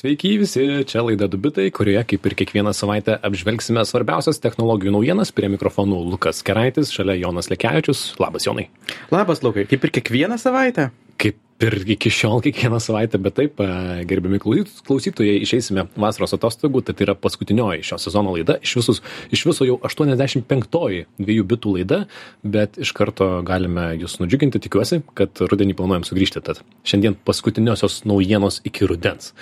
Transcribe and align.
Sveiki 0.00 0.38
visi, 0.40 0.62
čia 0.88 1.02
laida 1.04 1.26
Dubitai, 1.28 1.66
kurioje 1.76 2.00
kaip 2.08 2.24
ir 2.24 2.34
kiekvieną 2.38 2.70
savaitę 2.72 3.18
apžvelgsime 3.20 3.82
svarbiausias 3.84 4.40
technologijų 4.40 4.94
naujienas. 4.94 5.28
Prie 5.36 5.50
mikrofonų 5.52 5.98
Lukas 6.14 6.40
Keraitis, 6.40 6.88
šalia 6.94 7.18
Jonas 7.20 7.50
Lekevičius. 7.52 8.14
Labas 8.16 8.48
Jonai. 8.48 8.70
Labas 9.12 9.44
Lukai, 9.44 9.66
kaip 9.68 9.84
ir 9.84 9.92
kiekvieną 9.98 10.40
savaitę? 10.40 10.88
Kaip 11.20 11.36
ir 11.60 11.76
iki 11.94 12.10
šiol 12.12 12.40
kiekvieną 12.44 12.80
savaitę, 12.82 13.18
bet 13.22 13.36
taip, 13.36 13.60
gerbiami 14.08 14.40
klausytojai, 14.40 15.40
išeisime 15.44 15.86
vasaros 16.00 16.34
atostogų, 16.36 16.82
tai, 16.86 16.94
yra 17.04 17.14
paskutinioji 17.18 17.84
šio 17.86 17.98
sezono 18.00 18.34
laida, 18.34 18.56
iš, 18.64 18.76
visus, 18.80 19.02
iš 19.34 19.44
viso 19.48 19.66
jau 19.68 19.76
85-oji 19.86 21.04
dviejų 21.20 21.48
bitų 21.52 21.74
laida, 21.78 22.00
bet 22.42 22.80
iš 22.80 22.94
karto 22.96 23.28
galime 23.46 23.90
jūs 24.00 24.18
nudžiuginti, 24.22 24.62
tikiuosi, 24.64 25.02
kad 25.18 25.42
rudenį 25.44 25.76
planuojam 25.78 26.06
sugrįžti, 26.08 26.42
tad 26.46 26.62
šiandien 26.88 27.18
paskutiniosios 27.28 28.02
naujienos 28.08 28.62
iki 28.68 28.88
rudens. 28.88 29.34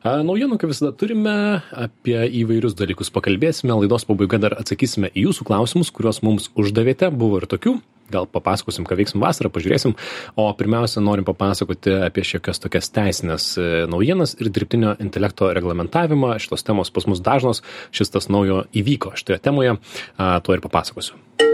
Naujienų, 0.00 0.56
kaip 0.56 0.72
visada, 0.72 0.94
turime 0.96 1.60
apie 1.76 2.16
įvairius 2.40 2.74
dalykus 2.78 3.12
pakalbėsime, 3.12 3.74
laidos 3.82 4.08
pabaiga 4.08 4.40
dar 4.40 4.56
atsakysime 4.56 5.12
į 5.12 5.28
jūsų 5.28 5.46
klausimus, 5.50 5.92
kuriuos 5.94 6.22
mums 6.24 6.48
uždavėte, 6.58 7.12
buvo 7.12 7.42
ir 7.42 7.50
tokių, 7.50 7.76
gal 8.12 8.28
papasakosim, 8.30 8.86
ką 8.88 8.98
veiksim 9.00 9.22
vasarą, 9.22 9.52
pažiūrėsim. 9.54 9.96
O 10.40 10.48
pirmiausia, 10.58 11.02
norim 11.04 11.26
papasakoti 11.28 11.96
apie 12.08 12.24
šiokias 12.26 12.62
tokias 12.62 12.90
teisinės 12.94 13.52
e, 13.58 13.68
naujienas 13.90 14.36
ir 14.40 14.52
dirbtinio 14.52 14.96
intelekto 15.02 15.52
reglamentavimą. 15.56 16.36
Šitos 16.42 16.66
temos 16.66 16.92
pas 16.94 17.08
mus 17.10 17.22
dažnos, 17.24 17.64
šis 17.94 18.14
tas 18.16 18.30
naujo 18.32 18.64
įvyko 18.76 19.16
šitoje 19.18 19.40
temoje, 19.44 19.78
tuo 20.16 20.56
ir 20.56 20.64
papasakosiu 20.64 21.49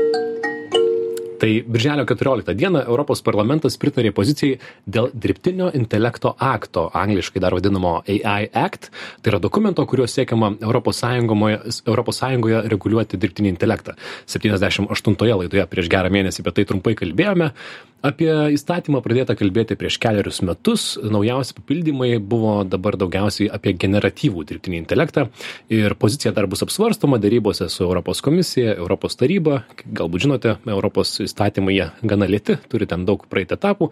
tai 1.40 1.52
birželio 1.66 2.06
keturioliktą 2.08 2.54
dieną 2.56 2.84
europos 2.86 3.22
parlamentas 3.26 3.78
pritarė 3.80 4.12
pozicijai 4.16 4.58
dėl 4.86 5.10
dirbtinio 5.14 5.70
intelekto 5.78 6.34
akto 6.38 6.88
angliškai 6.94 7.42
dar 7.42 7.56
vadinamo 7.56 7.98
ai 8.06 8.48
act. 8.52 8.90
Tai 9.22 9.34
yra 9.34 9.42
dokumento 9.42 9.84
kuriuo 9.86 10.06
siekiama 10.10 10.54
europos 10.60 11.02
sąjungoje 11.02 11.60
europos 11.86 12.22
sąjungoje 12.22 12.62
reguliuoti 12.72 13.20
dirbtinį 13.20 13.52
intelektą. 13.54 13.96
Septyniasdešim 14.26 14.88
aštuntoje 14.92 15.36
laidoje 15.42 15.66
prieš 15.70 15.90
gerą 15.92 16.12
mėnesį 16.12 16.44
apie 16.44 16.56
tai 16.58 16.66
trumpai 16.70 16.96
kalbėjome. 16.98 17.52
Apie 18.06 18.28
įstatymą 18.54 19.00
pradėta 19.02 19.34
kalbėti 19.34 19.74
prieš 19.78 19.96
kelerius 19.98 20.42
metus. 20.44 20.82
Naujausi 21.00 21.56
papildymai 21.56 22.18
buvo 22.20 22.60
dabar 22.68 22.94
daugiausiai 23.00 23.48
apie 23.50 23.72
generatyvų 23.74 24.44
dirbtinį 24.46 24.78
intelektą. 24.82 25.26
Ir 25.72 25.96
pozicija 25.98 26.30
dar 26.36 26.46
bus 26.46 26.62
apsvarstoma 26.62 27.18
derybose 27.22 27.70
su 27.72 27.82
europos 27.86 28.20
komisija 28.22 28.76
europos 28.76 29.18
taryba. 29.18 29.62
Galbūt 29.86 30.26
žinote 30.26 30.54
europos 30.68 31.16
įstatymai 31.26 31.76
jie 31.76 31.90
gana 32.02 32.28
lėti 32.30 32.58
turi 32.70 32.88
ten 32.88 33.06
daug 33.08 33.26
praeiti 33.30 33.56
etapų 33.58 33.90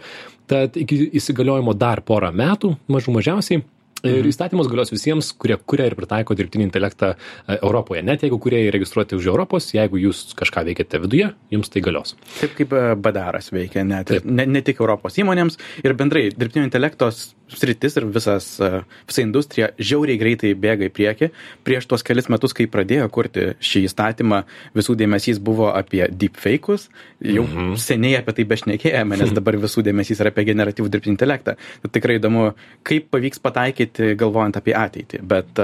tad 0.50 0.78
iki 0.80 1.08
įsigaliojimo 1.20 1.76
dar 1.78 2.04
porą 2.06 2.32
metų 2.34 2.74
mažų 2.90 3.18
mažiausiai 3.18 3.64
ir 4.04 4.20
mhm. 4.20 4.30
įstatymas 4.30 4.68
galios 4.70 4.92
visiems 4.92 5.30
kurie 5.40 5.56
kuria 5.56 5.88
ir 5.88 5.96
pritaiko 5.98 6.36
dirbtinį 6.36 6.68
intelektą 6.68 7.14
e, 7.14 7.56
europoje. 7.56 8.02
Net 8.04 8.24
jeigu 8.26 8.38
kūrėjai 8.42 8.72
registruoti 8.74 9.18
už 9.18 9.28
europos 9.32 9.70
jeigu 9.74 10.00
jūs 10.02 10.26
kažką 10.38 10.66
veikiate 10.68 11.00
viduje 11.02 11.30
jums 11.54 11.72
tai 11.72 11.84
galios. 11.84 12.16
Taip 12.40 12.56
kaip 12.58 12.74
e, 12.76 12.84
bdaras 13.00 13.50
veikia 13.54 13.86
net 13.88 14.12
ne, 14.24 14.46
ne 14.46 14.64
tik 14.64 14.82
europos 14.84 15.16
įmonėms 15.20 15.58
ir 15.84 15.96
bendrai 15.98 16.28
dirbtinio 16.34 16.68
intelekto 16.68 17.10
sritis 17.48 17.96
ir 17.96 18.08
visas 18.12 18.48
e, 18.60 18.70
visa 19.08 19.24
industrija 19.24 19.70
žiauriai 19.78 20.20
greitai 20.20 20.52
bėga 20.58 20.88
į 20.88 20.92
priekį. 20.94 21.30
Prieš 21.64 21.88
tuos 21.90 22.04
kelis 22.06 22.28
metus 22.32 22.56
kai 22.56 22.68
pradėjo 22.70 23.08
kurti 23.14 23.52
šį 23.64 23.86
įstatymą 23.88 24.42
visų 24.76 24.98
dėmesys 25.00 25.40
buvo 25.44 25.70
apie 25.72 26.06
deepfake'us 26.10 26.88
jau 27.24 27.46
mhm. 27.46 27.74
seniai 27.80 28.18
apie 28.20 28.36
tai 28.36 28.48
bešnekėjome 28.52 29.20
nes 29.22 29.34
dabar 29.38 29.58
visų 29.64 29.86
dėmesys 29.86 30.20
yra 30.20 30.34
apie 30.34 30.46
generatyvų 30.50 30.92
dirbtinį 30.92 31.16
intelektą. 31.16 31.56
Tad 31.84 31.96
tikrai 31.96 32.18
įdomu 32.20 32.50
kaip 32.84 33.08
pavyks 33.14 33.42
pataikyt 33.44 33.94
ateitį 33.94 34.16
galvojant 34.18 34.56
apie 34.58 34.74
ateitį. 34.74 35.22
Bet 35.22 35.60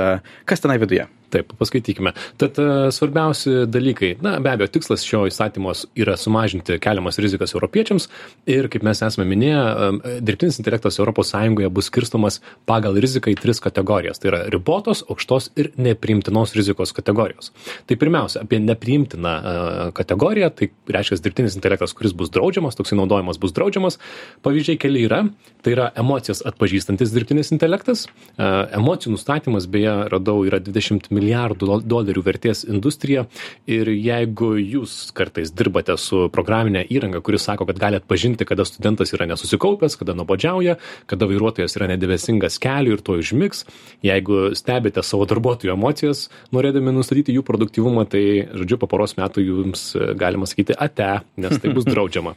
kas 0.47 0.63
tenai 0.63 0.79
viduje 0.81 1.07
Taip, 1.31 1.53
paskaitykime. 1.59 2.11
Tad 2.43 2.59
e, 2.59 2.65
svarbiausi 2.91 3.67
dalykai. 3.71 4.17
Na, 4.25 4.33
be 4.43 4.51
abejo, 4.51 4.73
tikslas 4.75 5.05
šio 5.07 5.23
įstatymos 5.31 5.85
yra 5.99 6.17
sumažinti 6.19 6.75
keliamas 6.83 7.21
rizikas 7.23 7.55
europiečiams 7.55 8.09
ir, 8.51 8.67
kaip 8.73 8.83
mes 8.87 8.99
esame 9.07 9.29
minėję, 9.31 9.61
e, 9.63 10.15
dirbtinis 10.27 10.59
intelektas 10.59 10.99
ES 10.99 11.69
bus 11.71 11.87
skirstomas 11.87 12.41
pagal 12.67 12.99
riziką 12.99 13.31
į 13.31 13.37
tris 13.39 13.63
kategorijas. 13.63 14.19
Tai 14.19 14.33
yra 14.33 14.41
ribotos, 14.51 15.05
aukštos 15.07 15.53
ir 15.61 15.71
nepriimtinos 15.79 16.57
rizikos 16.59 16.95
kategorijos. 16.97 17.53
Tai 17.87 17.99
pirmiausia, 18.01 18.43
apie 18.43 18.59
nepriimtiną 18.65 19.37
e, 19.37 19.55
kategoriją, 19.95 20.51
tai 20.51 20.73
reiškia 20.91 21.21
dirbtinis 21.23 21.55
intelektas, 21.61 21.95
kuris 21.95 22.17
bus 22.17 22.35
draudžiamas, 22.35 22.75
toksai 22.79 22.99
naudojimas 22.99 23.39
bus 23.39 23.55
draudžiamas. 23.55 24.01
Pavyzdžiai 24.43 24.83
keli 24.83 25.07
yra. 25.07 25.23
Tai 25.63 25.77
yra 25.77 25.91
emocijas 26.01 26.43
atpažįstantis 26.49 27.13
dirbtinis 27.15 27.53
intelektas. 27.55 28.07
Emocijų 28.41 29.13
nustatymas, 29.13 29.67
beje, 29.71 29.93
radau, 30.09 30.39
yra 30.49 30.57
20 30.65 31.11
milijonų 31.13 31.20
milijardų 31.21 31.81
dolerių 31.85 32.25
vertės 32.27 32.65
industrija. 32.67 33.27
Ir 33.71 33.93
jeigu 33.93 34.55
jūs 34.59 35.13
kartais 35.17 35.53
dirbate 35.55 35.97
su 36.01 36.27
programine 36.33 36.83
įranga 36.91 37.21
kuri 37.25 37.39
sako 37.39 37.67
kad 37.69 37.79
gali 37.79 38.01
atpažinti 38.01 38.47
kada 38.49 38.65
studentas 38.65 39.13
yra 39.15 39.29
nesusikaupęs 39.31 39.99
kada 40.01 40.15
nuobodžiauja 40.19 40.77
kada 41.11 41.29
vairuotojas 41.31 41.77
yra 41.79 41.91
nedėmesingas 41.93 42.59
keliui 42.63 42.97
ir 42.97 43.05
tuoj 43.05 43.23
užmigs 43.25 43.65
jeigu 44.07 44.51
stebite 44.59 45.03
savo 45.07 45.27
darbuotojų 45.31 45.75
emocijas 45.75 46.27
norėdami 46.55 46.95
nustatyti 46.97 47.35
jų 47.37 47.45
produktyvumą 47.47 48.07
tai 48.11 48.25
žodžiu 48.55 48.81
po 48.81 48.89
poros 48.91 49.17
metų 49.19 49.45
jums 49.45 49.85
galima 50.19 50.49
sakyti 50.51 50.77
ate 50.77 51.11
nes 51.41 51.59
tai 51.61 51.73
bus 51.75 51.89
draudžiama. 51.93 52.35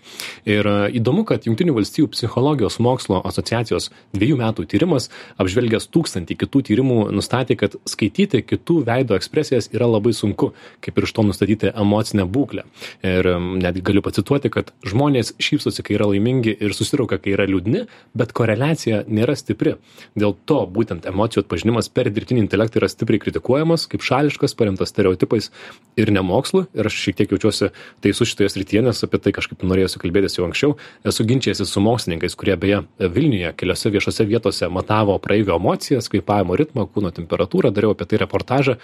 Ir 0.50 0.68
e, 0.68 0.76
įdomu 1.00 1.26
kad 1.30 1.48
jungtinių 1.48 1.78
valstijų 1.78 2.10
psichologijos 2.14 2.80
mokslo 2.84 3.22
asociacijos 3.28 3.90
dviejų 4.16 4.40
metų 4.42 4.68
tyrimas 4.72 5.10
apžvelgęs 5.42 5.90
tūkstantį 5.94 6.38
kitų 6.44 6.64
tyrimų 6.70 7.00
nustatė 7.16 7.58
kad 7.60 7.78
skaityti 7.90 8.44
kitų 8.48 8.73
kitų 8.74 8.86
veido 8.88 9.16
ekspresijas 9.16 9.70
yra 9.74 9.88
labai 9.88 10.14
sunku, 10.14 10.54
kaip 10.82 10.98
ir 10.98 11.06
iš 11.06 11.14
to 11.14 11.24
nustatyti 11.24 11.72
emocinę 11.74 12.26
būklę. 12.26 12.64
Ir 13.04 13.26
netgi 13.62 13.82
galiu 13.84 14.02
pacituoti, 14.02 14.50
kad 14.50 14.74
žmonės 14.84 15.34
šypsosi, 15.40 15.84
kai 15.84 15.96
yra 15.98 16.08
laimingi 16.08 16.56
ir 16.60 16.74
susirauka, 16.74 17.20
kai 17.20 17.34
yra 17.36 17.46
liūdni, 17.46 17.86
bet 18.14 18.34
koreliacija 18.34 19.04
nėra 19.08 19.36
stipri. 19.36 19.78
Dėl 20.16 20.36
to 20.46 20.66
būtent 20.66 21.06
emocijų 21.06 21.44
atpažinimas 21.44 21.90
per 21.90 22.10
dirbtinį 22.10 22.46
intelektą 22.46 22.82
yra 22.82 22.90
stipriai 22.90 23.22
kritikuojamas 23.22 23.88
kaip 23.88 24.04
šališkas, 24.04 24.56
paremtas 24.56 24.94
stereotipais 24.94 25.52
ir 25.98 26.12
nemokslu. 26.12 26.68
Ir 26.74 26.90
aš 26.90 26.98
šiek 26.98 27.20
tiek 27.20 27.34
jaučiuosi 27.34 27.72
teisų 28.04 28.28
šitoje 28.30 28.50
srityje, 28.54 28.84
nes 28.88 29.04
apie 29.06 29.22
tai 29.22 29.34
kažkaip 29.36 29.64
norėjusi 29.64 30.02
kalbėtis 30.02 30.38
jau 30.40 30.48
anksčiau. 30.48 30.78
Esu 31.06 31.26
ginčiasi 31.28 31.68
su 31.68 31.84
mokslininkais, 31.84 32.38
kurie 32.40 32.58
beje 32.58 32.84
Vilniuje 33.04 33.54
keliose 33.60 33.92
viešose 33.94 34.26
vietose 34.28 34.70
matavo 34.72 35.18
praeivio 35.22 35.58
emocijas, 35.60 36.10
kvėpavimo 36.12 36.58
ritmą, 36.58 36.88
kūno 36.90 37.12
temperatūrą, 37.14 37.74
dariau 37.76 37.94
apie 37.94 38.08
tai 38.10 38.20
reportažą 38.24 38.63
stažą, 38.64 38.78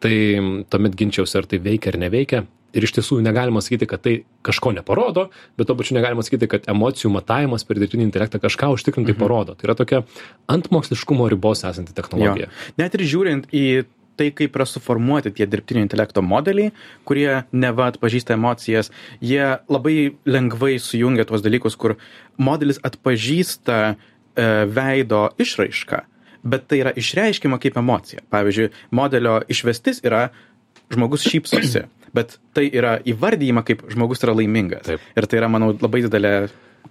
tai 0.00 0.64
tuomet 0.70 0.96
ginčiausi, 0.96 1.38
ar 1.38 1.46
tai 1.46 1.60
veikia 1.62 1.92
ar 1.92 2.00
neveikia. 2.00 2.44
Ir 2.76 2.84
iš 2.84 2.92
tiesų 2.98 3.22
negalima 3.24 3.62
sakyti, 3.64 3.86
kad 3.88 4.02
tai 4.04 4.14
kažko 4.44 4.74
neparodo, 4.76 5.30
bet 5.56 5.68
to 5.68 5.76
pačiu 5.78 5.96
negalima 5.96 6.24
sakyti, 6.26 6.48
kad 6.50 6.66
emocijų 6.68 7.12
matavimas 7.14 7.64
per 7.64 7.78
dirbtinį 7.80 8.04
intelektą 8.10 8.40
kažką 8.42 8.74
užtikrintai 8.74 9.14
mhm. 9.14 9.20
parodo. 9.22 9.54
Tai 9.56 9.70
yra 9.70 9.76
tokia 9.78 10.02
ant 10.52 10.68
moksliškumo 10.74 11.28
ribos 11.32 11.64
esanti 11.64 11.94
technologija. 11.96 12.50
Jo. 12.50 12.74
Net 12.82 12.98
ir 12.98 13.06
žiūrint 13.06 13.48
į 13.54 13.86
tai, 14.16 14.30
kaip 14.32 14.54
yra 14.56 14.64
suformuoti 14.68 15.32
tie 15.36 15.46
dirbtinio 15.48 15.84
intelekto 15.84 16.22
modeliai, 16.24 16.72
kurie 17.08 17.44
neva 17.52 17.90
atpažįsta 17.92 18.36
emocijas, 18.36 18.88
jie 19.20 19.44
labai 19.72 20.16
lengvai 20.24 20.76
sujungia 20.80 21.28
tuos 21.28 21.44
dalykus, 21.44 21.76
kur 21.76 21.98
modelis 22.40 22.80
atpažįsta 22.84 23.80
e, 23.92 23.96
veido 24.72 25.26
išraišką 25.40 26.04
bet 26.48 26.68
tai 26.70 26.80
yra 26.84 26.92
išreiškiama 26.96 27.58
kaip 27.62 27.78
emocija. 27.80 28.24
Pavyzdžiui, 28.32 28.70
modelio 28.96 29.40
išvestis 29.52 30.02
yra 30.06 30.28
žmogus 30.92 31.26
šypsosi, 31.26 31.86
bet 32.16 32.38
tai 32.56 32.68
yra 32.70 32.96
įvardyjama 33.08 33.64
kaip 33.66 33.84
žmogus 33.92 34.22
yra 34.24 34.36
laimingas. 34.38 34.86
Taip. 34.86 35.04
Ir 35.18 35.28
tai 35.28 35.40
yra, 35.42 35.50
manau, 35.52 35.72
labai 35.82 36.04
didelė 36.06 36.34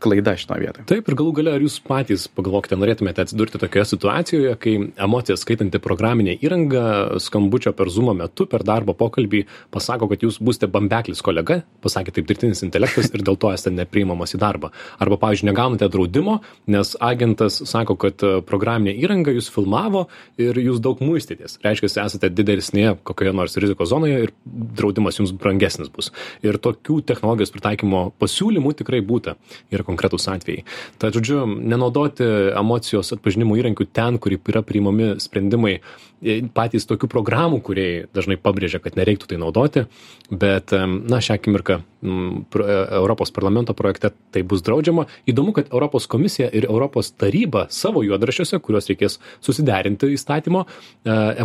klaida 0.02 0.36
šitoje 0.40 0.64
vietoje. 0.66 0.86
Taip, 0.90 1.10
ir 1.10 1.18
galų 1.18 1.34
gale, 1.40 1.54
ar 1.56 1.64
jūs 1.64 1.78
patys 1.86 2.28
pagalvokite, 2.32 2.78
norėtumėte 2.80 3.24
atsidurti 3.26 3.60
tokioje 3.62 3.88
situacijoje, 3.94 4.56
kai 4.62 4.76
emocijas 5.06 5.44
skaitanti 5.46 5.82
programinė 5.84 6.38
įranga 6.46 7.20
skambučio 7.24 7.74
per 7.78 7.92
Zoom 7.94 8.14
metu, 8.20 8.48
per 8.50 8.66
darbo 8.68 8.96
pokalbį 8.98 9.46
pasako, 9.74 10.10
kad 10.12 10.24
jūs 10.26 10.40
būsite 10.44 10.70
bambeklis 10.72 11.24
kolega, 11.26 11.62
pasakė 11.84 12.14
taip 12.16 12.30
dirbtinis 12.30 12.64
intelektas 12.66 13.12
ir 13.14 13.24
dėl 13.26 13.40
to 13.40 13.52
esate 13.54 13.74
nepriimamas 13.76 14.36
į 14.36 14.42
darbą. 14.42 14.72
Arba, 15.02 15.20
pavyzdžiui, 15.22 15.50
negaunate 15.50 15.90
draudimo, 15.92 16.40
nes 16.72 16.96
agentas 17.04 17.62
sako, 17.70 17.98
kad 18.06 18.26
programinė 18.48 18.96
įranga 19.04 19.34
jūs 19.36 19.50
filmavo 19.54 20.06
ir 20.42 20.60
jūs 20.62 20.82
daug 20.84 21.02
muistytės. 21.04 21.60
Reiškia, 21.66 21.92
esate 22.06 22.32
didesnėje 22.34 22.98
kokioje 23.08 23.34
nors 23.36 23.58
rizikos 23.62 23.92
zonoje 23.92 24.28
ir 24.28 24.34
draudimas 24.46 25.20
jums 25.20 25.34
brangesnis 25.36 25.92
bus. 25.94 26.12
Ir 26.46 26.60
tokių 26.62 27.00
technologijos 27.08 27.54
pritaikymo 27.54 28.08
pasiūlymų 28.22 28.76
tikrai 28.82 29.02
būtų. 29.06 29.36
Ir 29.74 29.85
konkretūs 29.88 30.28
atvejai. 30.32 30.66
Tad 31.02 31.18
žodžiu 31.18 31.46
nenaudoti 31.46 32.28
emocijos 32.56 33.14
atpažinimo 33.16 33.58
įrankių 33.60 33.88
ten 33.96 34.20
kur 34.22 34.36
yra 34.38 34.64
priimami 34.66 35.16
sprendimai. 35.24 35.80
E, 36.26 36.40
patys 36.56 36.88
tokių 36.90 37.10
programų 37.12 37.60
kūrėjai 37.66 38.06
dažnai 38.16 38.38
pabrėžia 38.42 38.80
kad 38.84 38.96
nereiktų 38.98 39.30
tai 39.30 39.40
naudoti 39.42 39.86
bet 40.32 40.72
na 41.10 41.20
šią 41.22 41.38
akimirką 41.38 41.80
e, 41.80 42.78
europos 42.98 43.34
parlamento 43.36 43.76
projekte 43.78 44.12
tai 44.34 44.44
bus 44.48 44.64
draudžiama. 44.66 45.06
Įdomu 45.30 45.54
kad 45.56 45.70
europos 45.74 46.08
komisija 46.12 46.50
ir 46.50 46.70
europos 46.70 47.12
taryba 47.20 47.68
savo 47.70 48.04
juodraščiuose 48.06 48.62
kuriuos 48.64 48.90
reikės 48.92 49.20
susiderinti 49.46 50.14
įstatymo 50.16 50.66
e, 50.66 50.70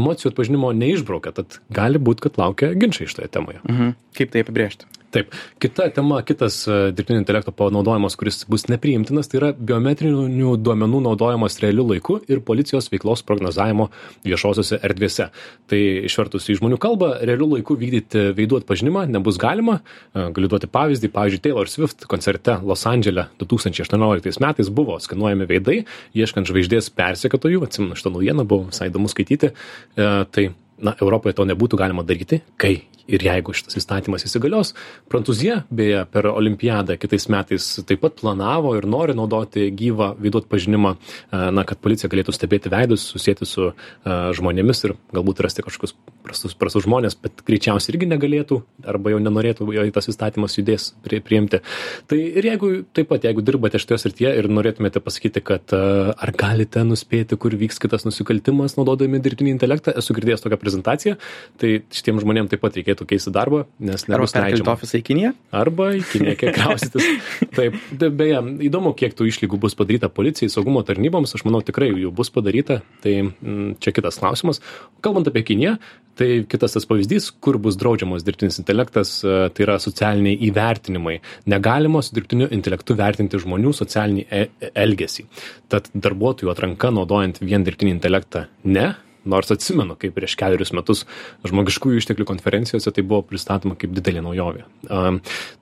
emocijų 0.01 0.33
atpažinimo 0.33 0.73
neišbraukia. 0.77 1.35
Tad 1.43 1.61
gali 1.75 2.01
būt 2.01 2.25
kad 2.25 2.41
laukia 2.41 2.73
ginčai 2.79 3.11
šitoje 3.11 3.31
temoje. 3.37 3.61
Mhm. 3.69 3.99
kaip 4.17 4.33
tai 4.33 4.43
apibrėžti 4.45 5.00
taip. 5.15 5.35
Kita 5.63 5.89
tema 5.95 6.21
kitas 6.27 6.63
e, 6.69 6.79
dirbtinio 6.95 7.21
intelekto 7.23 7.53
panaudojimas 7.57 8.17
kuris 8.19 8.45
bus 8.51 8.67
nepriimtinas 8.71 9.31
tai 9.31 9.41
yra 9.41 9.51
biometrinių 9.55 10.55
duomenų 10.63 11.03
naudojimas 11.09 11.59
realiu 11.65 11.87
laiku 11.91 12.21
ir 12.31 12.43
policijos 12.47 12.91
veiklos 12.93 13.25
prognozavimo 13.27 13.91
viešosiose 14.27 14.81
erdvėse. 14.87 15.31
Tai 15.71 15.81
išvertus 16.09 16.49
į 16.51 16.61
žmonių 16.61 16.81
kalbą 16.83 17.13
realiu 17.27 17.51
laiku 17.55 17.77
vykdyti 17.81 18.31
veidų 18.39 18.63
atpažinimą 18.63 19.07
nebus 19.11 19.41
galima. 19.41 19.81
E, 20.15 20.29
galiu 20.37 20.53
duoti 20.53 20.71
pavyzdį. 20.71 21.13
Pavyzdžiui 21.15 21.45
taylor 21.49 21.71
swift 21.71 22.07
koncerte 22.11 22.61
los 22.65 22.87
tūkstančiai 23.51 23.85
aštuonioliktais 23.85 24.41
metais 24.43 24.71
buvo 24.73 24.99
skenuojami 25.03 25.49
veidai 25.51 25.79
ieškant 26.17 26.49
žvaigždės 26.51 26.93
persekiotojų. 26.97 27.65
Atsimenu 27.67 27.99
šitą 27.99 28.15
naujieną 28.15 28.47
buvo 28.49 28.71
visai 28.71 28.91
įdomu 28.91 29.11
skaityti. 29.11 29.51
E, 29.51 30.11
tai 30.31 30.51
na 30.83 30.97
europoje 31.01 31.39
to 31.39 31.47
nebūtų 31.49 31.81
galima 31.81 32.07
daryti 32.07 32.43
kai 32.61 32.79
ir 33.11 33.25
jeigu 33.25 33.55
šitas 33.57 33.79
įstatymas 33.81 34.25
įsigalios. 34.27 34.73
Prancūzija 35.11 35.65
beje 35.75 36.05
per 36.13 36.29
olimpiadą 36.31 36.97
kitais 37.01 37.27
metais 37.33 37.67
taip 37.87 38.03
pat 38.05 38.17
planavo 38.21 38.77
ir 38.79 38.87
nori 38.91 39.17
naudoti 39.19 39.69
gyvą 39.77 40.13
veidų 40.21 40.45
atpažinimą 40.45 40.95
na 41.57 41.65
kad 41.69 41.81
policija 41.83 42.11
galėtų 42.13 42.35
stebėti 42.37 42.73
veidus 42.73 43.07
susieti 43.13 43.49
su 43.49 43.73
žmonėmis 44.07 44.85
ir 44.87 44.97
galbūt 45.15 45.43
rasti 45.47 45.65
kažkokius 45.67 45.97
prastus 46.25 46.55
prastus 46.59 46.87
žmones 46.87 47.17
bet 47.21 47.43
greičiausiai 47.47 47.95
irgi 47.95 48.11
negalėtų 48.11 48.61
arba 48.93 49.15
jau 49.15 49.21
nenorėtų 49.23 49.69
jei 49.75 49.95
tas 49.95 50.11
įstatymas 50.13 50.59
judės 50.59 50.91
prie 51.05 51.21
priimti. 51.25 51.63
Tai 52.11 52.19
ir 52.19 52.51
jeigu 52.53 52.73
taip 52.95 53.11
pat 53.11 53.27
jeigu 53.27 53.45
dirbate 53.45 53.81
šitoje 53.83 54.05
srityje 54.05 54.35
ir 54.39 54.51
norėtumėte 54.53 55.03
pasakyti 55.03 55.43
kad 55.45 55.75
ar 55.75 56.35
galite 56.39 56.85
nuspėti 56.87 57.39
kur 57.41 57.57
vyks 57.59 57.81
kitas 57.83 58.07
nusikaltimas 58.07 58.77
naudodami 58.79 59.23
dirbtinį 59.23 59.57
intelektą 59.57 59.97
esu 59.99 60.15
girdėjęs 60.17 60.45
tokią 60.45 60.61
prezentaciją 60.71 61.19
tai 61.61 61.73
šitiem 61.93 62.21
žmonėm 62.23 62.49
taip 62.51 62.63
pat 62.63 62.77
reikėtų 62.79 63.07
keisti 63.11 63.33
darbą, 63.35 63.65
nes 63.83 64.07
nebus 64.09 64.35
leidžiama. 64.37 64.75
ofisą 64.75 65.01
į 65.01 65.05
Kiniją? 65.07 65.33
Arba 65.53 65.91
į 65.99 66.05
Kiniją, 66.09 66.37
kiek 66.41 66.55
kraustytis. 66.59 67.09
Taip, 67.57 67.77
beje, 67.93 68.41
įdomu, 68.69 68.95
kiek 68.97 69.17
tų 69.17 69.29
išlygų 69.31 69.61
bus 69.61 69.77
padaryta 69.79 70.11
policijai, 70.13 70.51
saugumo 70.53 70.83
tarnyboms, 70.87 71.35
aš 71.37 71.45
manau 71.49 71.63
tikrai 71.67 71.91
jų 71.93 72.13
bus 72.17 72.33
padaryta, 72.33 72.81
tai 73.05 73.17
m, 73.25 73.33
mm, 73.41 73.75
čia 73.83 73.95
kitas 73.97 74.21
klausimas. 74.23 74.63
Kalbant 75.05 75.29
apie 75.31 75.45
Kiniją, 75.51 75.77
tai 76.21 76.31
kitas 76.51 76.77
tas 76.77 76.87
pavyzdys, 76.89 77.31
kur 77.45 77.59
bus 77.63 77.79
draudžiamas 77.81 78.25
dirbtinis 78.27 78.61
intelektas, 78.63 79.19
e, 79.25 79.37
tai 79.55 79.67
yra 79.67 79.79
socialiniai 79.83 80.41
įvertinimai. 80.51 81.19
Negalima 81.51 82.03
su 82.05 82.17
dirbtiniu 82.17 82.51
intelektu 82.57 82.97
vertinti 82.99 83.41
žmonių 83.41 83.73
socialinį 83.77 84.27
e 84.29 84.43
elgesį. 84.75 85.27
Tad 85.73 85.89
darbuotojų 85.95 86.53
atranka 86.53 86.93
naudojant 86.95 87.41
vien 87.45 87.65
dirbtinį 87.65 87.97
intelektą 87.97 88.47
ne, 88.69 88.91
nors 89.25 89.53
atsimenu 89.53 89.97
kaip 90.01 90.15
prieš 90.17 90.37
kelerius 90.41 90.75
metus 90.77 91.05
žmogiškųjų 91.47 92.03
išteklių 92.03 92.27
konferencijose 92.29 92.93
tai 92.95 93.05
buvo 93.07 93.23
pristatoma 93.31 93.79
kaip 93.81 93.95
didelė 93.97 94.25
naujovė. 94.25 94.67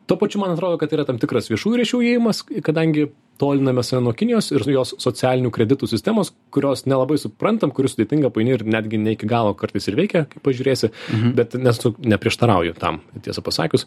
Tuo 0.09 0.19
pačiu 0.21 0.43
man 0.43 0.55
atrodo 0.55 0.81
kad 0.81 0.93
yra 0.95 1.07
tam 1.09 1.21
tikras 1.23 1.51
viešųjų 1.53 1.83
ryšių 1.83 2.03
įėjimas 2.09 2.45
kadangi 2.67 3.09
tolinamės 3.39 3.93
nuo 4.03 4.13
kinijos 4.17 4.51
ir 4.53 4.65
jos 4.73 4.95
socialinių 5.01 5.51
kreditų 5.55 5.89
sistemos 5.91 6.33
kurios 6.55 6.85
nelabai 6.89 7.19
suprantam 7.21 7.73
kuri 7.75 7.91
sudėtinga 7.91 8.31
paini 8.35 8.57
ir 8.57 8.65
netgi 8.67 9.01
ne 9.01 9.15
iki 9.17 9.29
galo 9.29 9.55
kartais 9.59 9.89
ir 9.89 9.99
veikia 9.99 10.25
kaip 10.31 10.43
pažiūrėsi 10.45 10.91
mhm. 10.91 11.35
bet 11.39 11.57
nesu 11.61 11.95
neprieštarauju 11.99 12.77
tam 12.79 13.01
tiesą 13.25 13.45
pasakius 13.47 13.87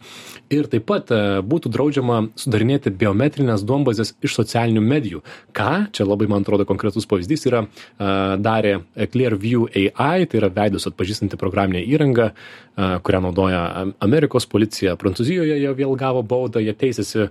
ir 0.54 0.70
taip 0.72 0.88
pat 0.90 1.12
e, 1.14 1.22
būtų 1.46 1.72
draudžiama 1.74 2.22
sudarinėti 2.40 2.94
biometrines 3.04 3.66
duombazes 3.68 4.16
iš 4.24 4.38
socialinių 4.40 4.84
medijų 4.86 5.24
ką 5.58 5.72
čia 5.96 6.08
labai 6.08 6.30
man 6.32 6.46
atrodo 6.46 6.68
konkretus 6.70 7.10
pavyzdys 7.10 7.48
yra 7.52 7.66
e, 7.66 8.12
darė 8.42 8.78
clearview 9.14 9.68
ai 9.72 10.26
tai 10.26 10.42
yra 10.42 10.52
veidus 10.54 10.88
atpažįstanti 10.90 11.40
programinė 11.42 11.84
įranga 11.86 12.32
kurią 12.78 13.20
naudoja 13.22 13.62
Amerikos 14.00 14.46
policija. 14.48 14.96
Prancūzijoje 15.00 15.58
jie 15.60 15.72
vėl 15.76 15.96
gavo 16.00 16.22
baudą, 16.24 16.62
jie 16.64 16.74
teisėsi 16.74 17.28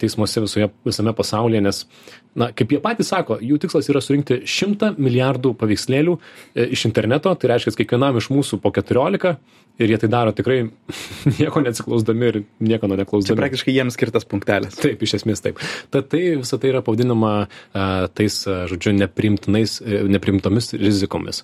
teismuose 0.00 0.44
visoje, 0.44 0.70
visame 0.86 1.12
pasaulyje, 1.16 1.63
nes, 1.64 1.82
na, 2.38 2.50
kaip 2.56 2.74
jie 2.74 2.80
patys 2.84 3.10
sako, 3.12 3.40
jų 3.42 3.58
tikslas 3.64 3.90
yra 3.92 4.02
surinkti 4.04 4.42
100 4.44 4.94
milijardų 5.00 5.54
paveikslėlių 5.60 6.16
e, 6.18 6.70
iš 6.76 6.86
interneto, 6.90 7.32
tai 7.34 7.54
reiškia, 7.54 7.76
kiekvienam 7.82 8.20
iš 8.20 8.30
mūsų 8.34 8.60
po 8.62 8.74
14 8.74 9.36
ir 9.78 9.90
jie 9.90 9.98
tai 9.98 10.10
daro 10.10 10.32
tikrai 10.34 10.58
nieko 11.38 11.62
neatsiklausdami 11.64 12.28
ir 12.30 12.40
nieko 12.62 12.88
neklausdami. 12.90 13.32
Tai 13.32 13.40
praktiškai 13.40 13.74
jiems 13.74 13.96
skirtas 13.98 14.26
punktelis. 14.30 14.78
Taip, 14.78 15.02
iš 15.02 15.16
esmės 15.20 15.42
taip. 15.44 15.60
Tad 15.94 16.10
tai 16.12 16.22
visą 16.42 16.60
tai 16.62 16.70
yra 16.70 16.82
pavadinama 16.86 17.32
uh, 17.44 18.06
tais, 18.14 18.38
uh, 18.46 18.64
žodžiu, 18.70 18.94
neprimtomis 18.94 20.72
rizikomis. 20.78 21.42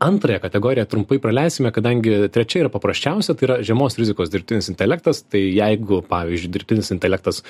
Antrąją 0.00 0.40
kategoriją 0.40 0.86
trumpai 0.88 1.18
praleisime, 1.20 1.72
kadangi 1.76 2.30
trečia 2.32 2.62
yra 2.62 2.72
paprasčiausia, 2.72 3.34
tai 3.36 3.48
yra 3.48 3.58
žemos 3.66 3.98
rizikos 4.00 4.30
dirbtinis 4.32 4.70
intelektas. 4.72 5.24
Tai 5.28 5.42
jeigu, 5.42 6.00
pavyzdžiui, 6.08 6.54
dirbtinis 6.54 6.94
intelektas 6.94 7.42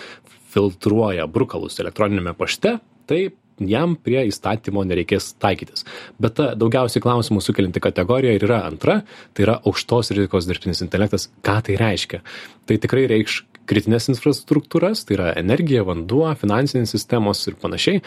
filtruoja 0.50 1.26
brukalus 1.31 1.79
elektroninėme 1.82 2.35
pašte, 2.38 2.79
tai 3.11 3.29
jam 3.69 3.94
prie 3.99 4.23
įstatymo 4.31 4.82
nereikės 4.88 5.35
taikytis. 5.41 5.85
Bet 6.20 6.38
ta 6.38 6.50
daugiausiai 6.58 7.02
klausimų 7.05 7.43
sukelianti 7.44 7.82
kategorija 7.85 8.35
ir 8.37 8.47
yra 8.49 8.62
antra, 8.69 9.00
tai 9.37 9.47
yra 9.47 9.58
aukštos 9.61 10.12
rizikos 10.17 10.49
dirbtinis 10.49 10.82
intelektas. 10.85 11.29
Ką 11.44 11.61
tai 11.67 11.76
reiškia? 11.81 12.23
Tai 12.69 12.79
tikrai 12.81 13.06
reikš 13.11 13.43
kritinės 13.70 14.11
infrastruktūras, 14.14 15.05
tai 15.06 15.19
yra 15.19 15.32
energija, 15.38 15.85
vanduo, 15.87 16.26
finansinės 16.41 16.97
sistemos 16.97 17.43
ir 17.47 17.58
panašiai. 17.61 18.00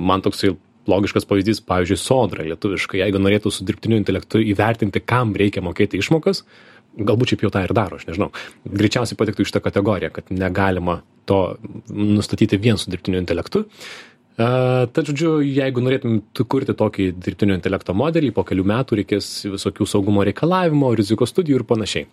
Man 0.00 0.24
toksai 0.24 0.54
logiškas 0.90 1.26
pavyzdys, 1.28 1.62
pavyzdžiui, 1.64 2.00
sodra 2.00 2.44
lietuviškai, 2.48 3.00
jeigu 3.00 3.20
norėtų 3.22 3.52
su 3.52 3.64
dirbtiniu 3.68 4.00
intelektu 4.00 4.42
įvertinti, 4.42 5.00
kam 5.04 5.32
reikia 5.38 5.62
mokėti 5.64 6.00
išmokas, 6.00 6.42
galbūt 6.98 7.32
šiaip 7.32 7.44
jau 7.46 7.52
tą 7.54 7.64
ir 7.66 7.74
daro, 7.76 7.98
aš 7.98 8.08
nežinau. 8.08 8.30
Greičiausiai 8.64 9.18
patiktų 9.20 9.46
iš 9.46 9.54
tą 9.54 9.62
kategoriją, 9.64 10.12
kad 10.14 10.32
negalima 10.34 11.00
to 11.28 11.56
nustatyti 11.90 12.60
vien 12.60 12.80
su 12.80 12.92
dirbtiniu 12.92 13.20
intelektu. 13.22 13.64
Tad, 14.34 14.98
žodžiu, 15.06 15.36
jeigu 15.46 15.82
norėtum 15.84 16.18
kurti 16.50 16.74
tokį 16.74 17.12
dirbtinio 17.22 17.54
intelekto 17.54 17.94
modelį, 17.94 18.32
po 18.34 18.42
kelių 18.46 18.64
metų 18.66 18.98
reikės 18.98 19.28
visokių 19.46 19.86
saugumo 19.86 20.24
reikalavimų, 20.26 20.90
rizikos 20.98 21.30
studijų 21.30 21.60
ir 21.60 21.66
panašiai. 21.68 22.08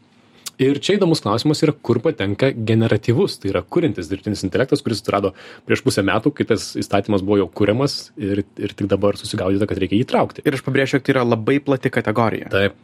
Ir 0.62 0.78
čia 0.83 1.00
įdomus 1.00 1.24
klausimas 1.24 1.63
yra, 1.66 1.74
kur 1.74 1.98
patenka 2.04 2.51
generatyvus, 2.54 3.39
tai 3.42 3.50
yra 3.50 3.63
kurintis 3.66 4.12
dirbtinis 4.12 4.44
intelektas, 4.45 4.83
kuris 4.86 5.01
atsirado 5.01 5.31
prieš 5.66 5.81
pusę 5.81 6.04
metų, 6.06 6.33
kai 6.38 6.45
tas 6.51 6.68
įstatymas 6.78 7.24
buvo 7.25 7.39
jau 7.39 7.48
kuriamas 7.50 8.12
ir, 8.22 8.44
ir 8.62 8.75
tik 8.78 8.92
dabar 8.92 9.18
susigaudyta, 9.18 9.66
kad 9.69 9.81
reikia 9.81 9.98
jį 9.98 10.06
įtraukti. 10.06 10.45
Ir 10.45 10.60
aš 10.60 10.62
pabrėžiu, 10.68 11.00
kad 11.00 11.07
tai 11.07 11.16
yra 11.16 11.25
labai 11.25 11.57
plati 11.66 11.89
kategorija. 11.94 12.51
Taip, 12.54 12.78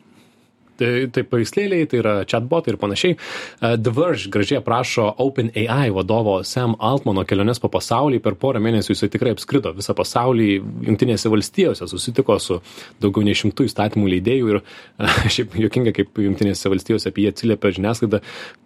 tai, 0.80 0.92
tai 1.14 1.24
paveikslėliai, 1.28 1.88
tai 1.90 2.02
yra 2.02 2.16
chatbotai 2.30 2.74
ir 2.74 2.80
panašiai. 2.82 3.18
Uh, 3.18 3.76
The 3.78 3.94
Verge 3.96 4.32
gražiai 4.34 4.62
aprašo 4.62 5.10
OpenAI 5.24 5.92
vadovo 5.96 6.40
Sam 6.48 6.76
Altmano 6.80 7.26
keliones 7.28 7.62
po 7.64 7.72
pasaulį. 7.74 8.22
Per 8.24 8.38
porą 8.40 8.62
mėnesių 8.64 8.96
jisai 8.96 9.12
tikrai 9.14 9.34
apskrido 9.36 9.74
visą 9.78 9.96
pasaulį. 9.98 10.50
Junktinėse 10.88 11.32
valstijose 11.34 11.88
susitiko 11.90 12.38
su 12.44 12.60
daugiau 13.04 13.26
nei 13.28 13.38
šimtų 13.38 13.68
įstatymų 13.70 14.12
leidėjų 14.16 14.54
ir 14.54 14.62
uh, 14.62 15.18
šiaip 15.36 15.58
jokinga, 15.68 15.94
kaip 15.98 16.22
Junktinėse 16.28 16.72
valstijose 16.72 17.12
apie 17.12 17.28
jį 17.28 17.34
atsiliepia 17.34 17.74
žiniasklaida, 17.78 18.22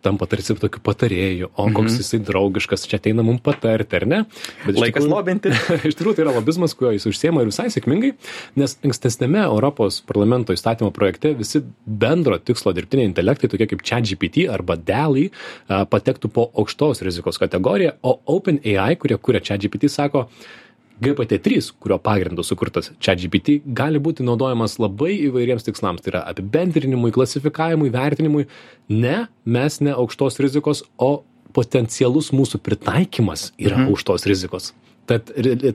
tampa 0.05 0.27
tarsi 0.29 0.55
tokiu 0.59 0.81
patarėju, 0.83 1.51
o 1.55 1.67
koks 1.69 1.93
-hmm. 1.93 2.01
jisai 2.03 2.19
draugiškas, 2.27 2.87
čia 2.89 2.99
ateina 3.01 3.23
mums 3.25 3.41
patarti, 3.45 3.95
ar 3.95 4.07
ne? 4.07 4.23
Bet 4.65 4.77
Laikas 4.77 5.03
tikrųjų, 5.03 5.15
lobinti. 5.15 5.51
iš 5.89 5.97
tikrųjų 5.97 6.15
tai 6.17 6.25
yra 6.25 6.35
lobizmas, 6.35 6.75
kuo 6.77 6.91
jis 6.93 7.05
užsiema 7.09 7.41
ir 7.41 7.51
visai 7.51 7.69
sėkmingai, 7.73 8.13
nes 8.59 8.77
ankstesnėme 8.85 9.43
Europos 9.43 10.01
parlamento 10.07 10.55
įstatymo 10.55 10.91
projekte 10.95 11.33
visi 11.37 11.63
bendro 12.01 12.39
tikslo 12.41 12.73
dirbtiniai 12.77 13.09
intelektai, 13.09 13.49
tokie 13.51 13.69
kaip 13.71 13.85
ChatGPT 13.87 14.47
arba 14.51 14.77
DALI, 14.79 15.29
patektų 15.69 16.31
po 16.33 16.49
aukštos 16.51 17.03
rizikos 17.05 17.39
kategoriją, 17.41 17.95
o 18.01 18.17
OpenAI, 18.35 18.95
kurie 19.01 19.19
kuria 19.21 19.43
ChatGPT, 19.43 19.91
sako, 19.91 20.27
GPT-3, 21.01 21.71
kurio 21.81 21.97
pagrindu 21.97 22.43
sukurtas 22.45 22.91
ChatGPT, 23.01 23.61
gali 23.65 23.97
būti 24.03 24.25
naudojamas 24.25 24.77
labai 24.77 25.15
įvairiems 25.25 25.65
tikslams. 25.65 26.03
Tai 26.05 26.13
yra 26.13 26.21
apibendrinimui, 26.29 27.09
klasifikavimui, 27.15 27.89
vertinimui. 27.93 28.45
Ne, 28.93 29.23
mes 29.45 29.79
ne 29.81 29.95
aukštos 29.97 30.37
rizikos, 30.45 30.83
o 31.01 31.23
potencialus 31.57 32.29
mūsų 32.35 32.61
pritaikymas 32.63 33.49
yra 33.57 33.79
mhm. 33.79 33.89
aukštos 33.89 34.29
rizikos. 34.29 34.71
Tad, 35.09 35.31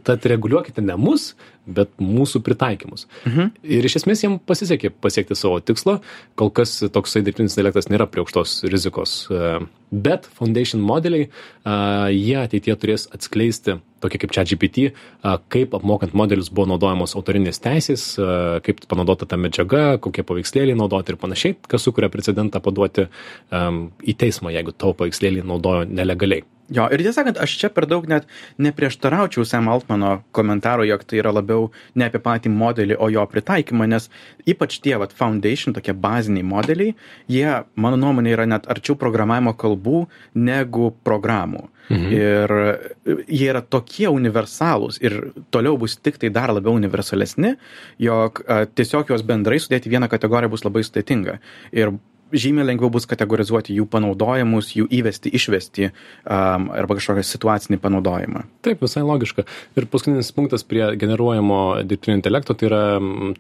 tad 0.07 0.27
reguliuokite 0.31 0.83
ne 0.85 0.95
mus, 1.01 1.33
bet 1.67 1.91
mūsų 1.99 2.41
pritaikymus. 2.47 3.07
Mhm. 3.27 3.51
Ir 3.77 3.89
iš 3.89 3.99
esmės 4.01 4.23
jiems 4.23 4.43
pasisekė 4.47 4.93
pasiekti 5.03 5.37
savo 5.39 5.59
tikslą. 5.61 5.99
Kol 6.39 6.53
kas 6.55 6.79
toksai 6.95 7.25
dirbtinis 7.27 7.57
intelektas 7.57 7.91
nėra 7.91 8.07
prie 8.07 8.23
aukštos 8.23 8.63
rizikos. 8.71 9.27
e, 9.31 9.67
Bet 9.91 10.27
foundation 10.39 10.81
modeliai, 10.83 11.29
a, 11.63 12.09
jie 12.11 12.39
ateitie 12.39 12.75
turės 12.75 13.07
atskleisti, 13.15 13.77
tokie 14.03 14.19
kaip 14.19 14.35
ChatGPT, 14.35 14.91
a, 15.23 15.37
kaip 15.49 15.75
apmokant 15.79 16.15
modelius 16.15 16.51
buvo 16.51 16.67
naudojamos 16.73 17.15
autorinės 17.15 17.63
teisės, 17.63 18.09
kaip 18.67 18.83
panaudota 18.91 19.27
ta 19.27 19.39
medžiaga, 19.39 19.99
kokie 20.03 20.27
paveikslėliai 20.27 20.79
naudoti 20.79 21.15
ir 21.15 21.21
panašiai, 21.23 21.57
kas 21.71 21.87
sukuria 21.87 22.11
precedentą 22.11 22.63
paduoti 22.63 23.07
į 23.51 24.19
teismą, 24.19 24.51
jeigu 24.55 24.75
tavo 24.75 24.99
paveikslėlį 24.99 25.47
naudojo 25.47 25.87
nelegaliai. 25.87 26.43
Jo, 26.75 26.89
ir 26.91 26.99
tiesą 26.99 27.21
sakant, 27.21 27.39
aš 27.39 27.53
čia 27.61 27.69
per 27.71 27.87
daug 27.87 28.09
net 28.11 28.25
neprieštaraučiau 28.59 29.45
Sam 29.47 29.69
Altmano 29.71 30.17
komentaro, 30.35 30.83
jog 30.87 31.05
tai 31.07 31.21
yra 31.21 31.31
labiau 31.35 31.69
ne 31.95 32.09
apie 32.09 32.19
patį 32.23 32.51
modelį, 32.51 32.97
o 32.99 33.07
jo 33.13 33.23
pritaikymą, 33.31 33.87
nes 33.93 34.09
ypač 34.51 34.81
tie 34.83 34.97
vat, 34.99 35.15
foundation, 35.15 35.77
tokie 35.77 35.95
baziniai 35.95 36.47
modeliai, 36.47 36.97
jie, 37.31 37.47
mano 37.79 38.01
nuomonė, 38.03 38.35
yra 38.35 38.49
net 38.51 38.67
arčiau 38.73 38.99
programavimo 38.99 39.55
kalbų 39.55 40.07
negu 40.35 40.91
programų. 41.07 41.69
Mhm. 41.87 42.11
Ir 42.11 42.57
jie 43.31 43.47
yra 43.53 43.63
tokie 43.63 44.09
universalūs 44.11 44.99
ir 45.05 45.21
toliau 45.55 45.79
bus 45.79 45.95
tik 46.03 46.19
tai 46.19 46.33
dar 46.35 46.51
labiau 46.51 46.75
universalesni, 46.75 47.55
jog 48.03 48.43
a, 48.43 48.65
tiesiog 48.67 49.15
juos 49.15 49.23
bendrai 49.27 49.61
sudėti 49.63 49.93
vieną 49.93 50.11
kategoriją 50.11 50.51
bus 50.51 50.67
labai 50.67 50.83
sudėtinga. 50.83 51.39
Ir 51.79 51.95
žymiai 52.35 52.67
lengviau 52.67 52.91
bus 52.93 53.07
kategorizuoti 53.09 53.75
jų 53.77 53.87
panaudojimus, 53.91 54.73
jų 54.77 54.89
įvesti, 54.99 55.31
išvesti 55.37 55.89
um, 55.89 56.69
arba 56.75 56.97
kažkokią 56.99 57.25
situacinį 57.27 57.79
panaudojimą. 57.83 58.43
Taip, 58.67 58.83
visai 58.83 59.05
logiška. 59.07 59.45
Ir 59.79 59.87
paskutinis 59.91 60.33
punktas 60.35 60.67
prie 60.67 60.89
generuojamo 60.99 61.61
dirbtinio 61.87 62.17
intelekto, 62.19 62.57
tai 62.59 62.69
yra 62.71 62.83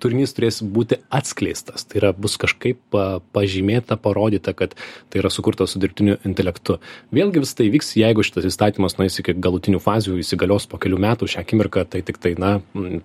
turinys 0.02 0.36
turės 0.36 0.60
būti 0.62 1.00
atskleistas. 1.10 1.86
Tai 1.88 2.00
yra 2.02 2.12
bus 2.14 2.38
kažkaip 2.40 2.78
pa- 2.94 3.18
pažymėta, 3.34 3.98
parodyta, 4.00 4.54
kad 4.56 4.76
tai 5.10 5.22
yra 5.22 5.32
sukurta 5.34 5.66
su 5.66 5.82
dirbtiniu 5.82 6.18
intelektu. 6.28 6.78
Vėlgi 7.14 7.42
vis 7.42 7.54
tai 7.58 7.68
vyks, 7.72 7.94
jeigu 7.98 8.24
šitas 8.26 8.46
įstatymas 8.50 8.98
nueis 9.00 9.18
iki 9.20 9.34
galutinių 9.34 9.82
fazių, 9.82 10.18
įsigalios 10.22 10.68
po 10.70 10.78
kelių 10.82 11.00
metų, 11.02 11.30
šią 11.32 11.42
akimirką 11.42 11.86
tai 11.90 12.02
tik 12.06 12.20
tai, 12.22 12.36
na, 12.38 12.56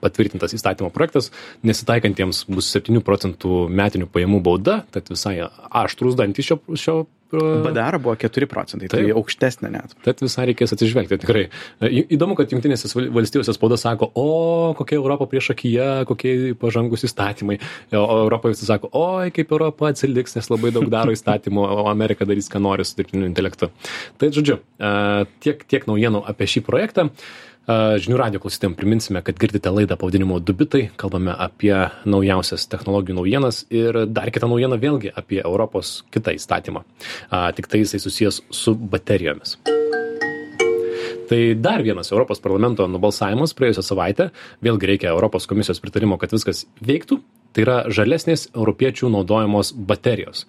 patvirtintas 0.02 0.54
įstatymo 0.58 0.92
projektas, 0.94 1.32
nesitaikantiems 1.66 2.46
bus 2.52 2.70
7 2.74 3.02
procentų 3.06 3.66
metinių 3.72 4.10
pajamų 4.12 4.42
bauda, 4.46 4.82
tad 4.94 5.10
visai 5.12 5.40
aštrus 5.72 6.16
dantys 6.20 6.46
šio, 6.50 6.58
šio 6.76 6.96
e, 7.32 7.42
BDR 7.64 7.96
buvo 8.04 8.16
4 8.20 8.48
procentai, 8.52 8.90
tai 8.92 9.04
aukštesnė 9.16 9.70
net. 9.72 9.94
Tad 10.04 10.20
visai 10.24 10.50
reikės 10.50 10.74
atsižvelgti, 10.76 11.18
tikrai. 11.24 11.46
Į- 11.88 12.04
Įdomu, 12.18 12.36
kad 12.40 12.52
Junktinėse 12.52 12.90
val- 12.92 13.08
valstijose 13.16 13.56
spauda 13.56 13.78
sako, 13.80 14.10
o 14.20 14.26
kokia 14.78 15.00
Europa 15.00 15.28
prieš 15.32 15.52
akiją, 15.56 15.90
kokie 16.10 16.34
pažangus 16.60 17.06
įstatymai. 17.08 17.60
O 17.96 18.04
Europa 18.26 18.52
visi 18.52 18.68
sako, 18.68 18.92
oi, 19.00 19.30
kaip 19.36 19.52
Europa 19.56 19.92
atsiliks, 19.94 20.36
nes 20.40 20.52
labai 20.52 20.74
daug 20.76 20.90
daro 20.92 21.16
įstatymų, 21.16 21.64
o 21.64 21.86
Amerika 21.92 22.28
darys, 22.28 22.52
ką 22.52 22.60
nori 22.64 22.84
su 22.88 23.00
dirbtiniu 23.00 23.30
intelektu. 23.32 23.72
Tai 24.20 24.32
žodžiu, 24.36 24.60
e, 24.80 24.92
tiek, 25.40 25.64
tiek 25.72 25.88
naujienų 25.88 26.26
apie 26.28 26.50
šį 26.52 26.66
projektą. 26.68 27.08
E, 27.12 27.51
Žinių 27.70 28.18
radio 28.18 28.40
klausytėm 28.42 28.74
priminsime, 28.74 29.22
kad 29.22 29.38
girdite 29.38 29.70
laidą 29.70 29.94
pavadinimu 30.02 30.40
Dubitai, 30.42 30.88
kalbame 30.98 31.36
apie 31.38 31.76
naujausias 32.10 32.66
technologijų 32.72 33.20
naujienas 33.20 33.62
ir 33.70 34.00
dar 34.10 34.32
kitą 34.34 34.50
naujieną 34.50 34.80
vėlgi 34.82 35.12
apie 35.14 35.44
Europos 35.44 36.00
kitą 36.10 36.34
įstatymą. 36.40 36.82
Tik 37.30 37.70
tai 37.70 37.84
jisai 37.84 38.02
susijęs 38.02 38.42
su 38.50 38.74
baterijomis. 38.74 39.60
Tai 41.30 41.42
dar 41.56 41.86
vienas 41.86 42.10
Europos 42.12 42.42
parlamento 42.44 42.84
nubalsavimas 42.92 43.54
praėjusią 43.56 43.86
savaitę. 43.86 44.32
Vėlgi 44.66 44.90
reikia 44.90 45.14
Europos 45.14 45.46
komisijos 45.48 45.80
pritarimo, 45.80 46.18
kad 46.20 46.34
viskas 46.34 46.66
veiktų. 46.84 47.22
Tai 47.52 47.66
yra 47.66 47.78
žalesnės 47.92 48.48
europiečių 48.54 49.10
naudojamos 49.12 49.74
baterijos. 49.76 50.46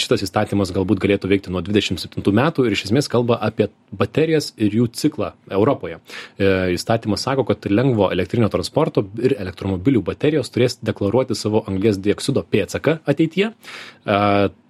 Šitas 0.00 0.24
įstatymas 0.26 0.72
galbūt 0.74 1.02
galėtų 1.02 1.30
veikti 1.30 1.52
nuo 1.54 1.62
27 1.64 2.34
metų 2.34 2.66
ir 2.66 2.76
iš 2.76 2.86
esmės 2.88 3.10
kalba 3.12 3.38
apie 3.44 3.68
baterijas 3.94 4.52
ir 4.58 4.74
jų 4.80 4.88
ciklą 4.98 5.32
Europoje. 5.54 6.00
E, 6.38 6.50
Įstatymas 6.74 7.24
sako, 7.26 7.46
kad 7.48 7.68
lengvo 7.70 8.10
elektrinio 8.14 8.50
transporto 8.52 9.06
ir 9.22 9.36
elektromobilių 9.38 10.02
baterijos 10.06 10.50
turės 10.54 10.78
deklaruoti 10.82 11.38
savo 11.38 11.62
anglės 11.70 12.00
dioksido 12.02 12.44
pėdsaką 12.50 12.98
ateityje. 13.10 13.52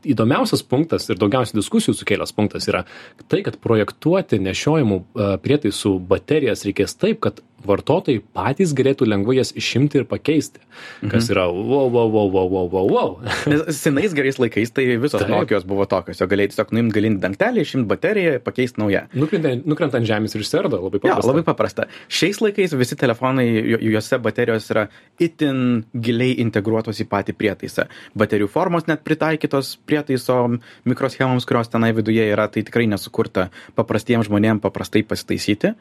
Įdomiausias 0.05 0.63
punktas 0.69 1.09
ir 1.11 1.19
daugiausiai 1.21 1.59
diskusijų 1.61 1.95
sukėlęs 1.99 2.35
punktas 2.37 2.69
yra 2.71 2.85
tai, 3.29 3.43
kad 3.47 3.57
projektuoti 3.65 4.39
nešiojimų 4.45 5.01
e, 5.01 5.29
prietaisų 5.45 5.97
baterijas 6.11 6.65
reikės 6.69 6.97
taip, 7.01 7.21
kad 7.25 7.41
vartotojai 7.65 8.21
patys 8.37 8.75
galėtų 8.77 9.07
lengvai 9.09 9.39
jas 9.39 9.49
išimti 9.57 9.97
ir 10.03 10.05
pakeisti. 10.05 10.61
Kas 11.09 11.31
yra 11.33 11.47
wow, 11.49 11.87
wow, 11.89 12.11
wow, 12.13 12.27
wow, 12.29 12.51
wow, 12.53 12.67
wow, 12.69 12.91
wow. 12.93 13.15
Nes 13.51 13.79
senais 13.81 14.13
gerais 14.13 14.37
laikais 14.37 14.69
tai 14.77 14.85
visos 15.01 15.23
Taip. 15.23 15.31
Nokijos 15.33 15.65
buvo 15.65 15.87
tokios, 15.89 16.21
jo 16.21 16.29
galėjai 16.29 16.51
tiesiog 16.53 16.75
nuimti 16.77 16.97
galinį 16.99 17.23
dangtelį, 17.23 17.65
išimti 17.65 17.89
bateriją, 17.89 18.35
pakeisti 18.45 18.83
naują. 18.83 19.07
Nukrenta, 19.17 19.97
ant 19.97 20.09
žemės 20.11 20.37
ir 20.37 20.45
išsirdo, 20.45 20.77
labai 20.85 21.01
Ja, 21.01 21.15
paprasta. 21.15 21.31
labai 21.31 21.45
paprasta. 21.47 21.87
Šiais 22.13 22.43
laikais 22.45 22.77
visi 22.77 22.99
telefonai, 23.01 23.47
ju- 23.49 23.81
juose 23.95 24.21
baterijos 24.29 24.69
yra 24.75 24.85
itin 25.25 25.87
giliai 25.97 26.37
integruotos 26.45 27.01
į 27.01 27.09
patį 27.09 27.33
prietaisą. 27.41 27.89
Baterijų 28.13 28.51
formos 28.53 28.85
net 28.93 29.01
pritaikytos 29.09 29.79
prietaiso 29.95 30.59
mikroschemoms, 30.85 31.47
kurios 31.47 31.71
tenai 31.71 31.93
viduje 31.95 32.27
yra, 32.33 32.49
tai 32.51 32.65
tikrai 32.67 32.87
nesukurta 32.91 33.49
paprastiems 33.79 34.29
žmonėms 34.29 34.63
paprastai 34.65 35.05
pasitaisyti. 35.07 35.75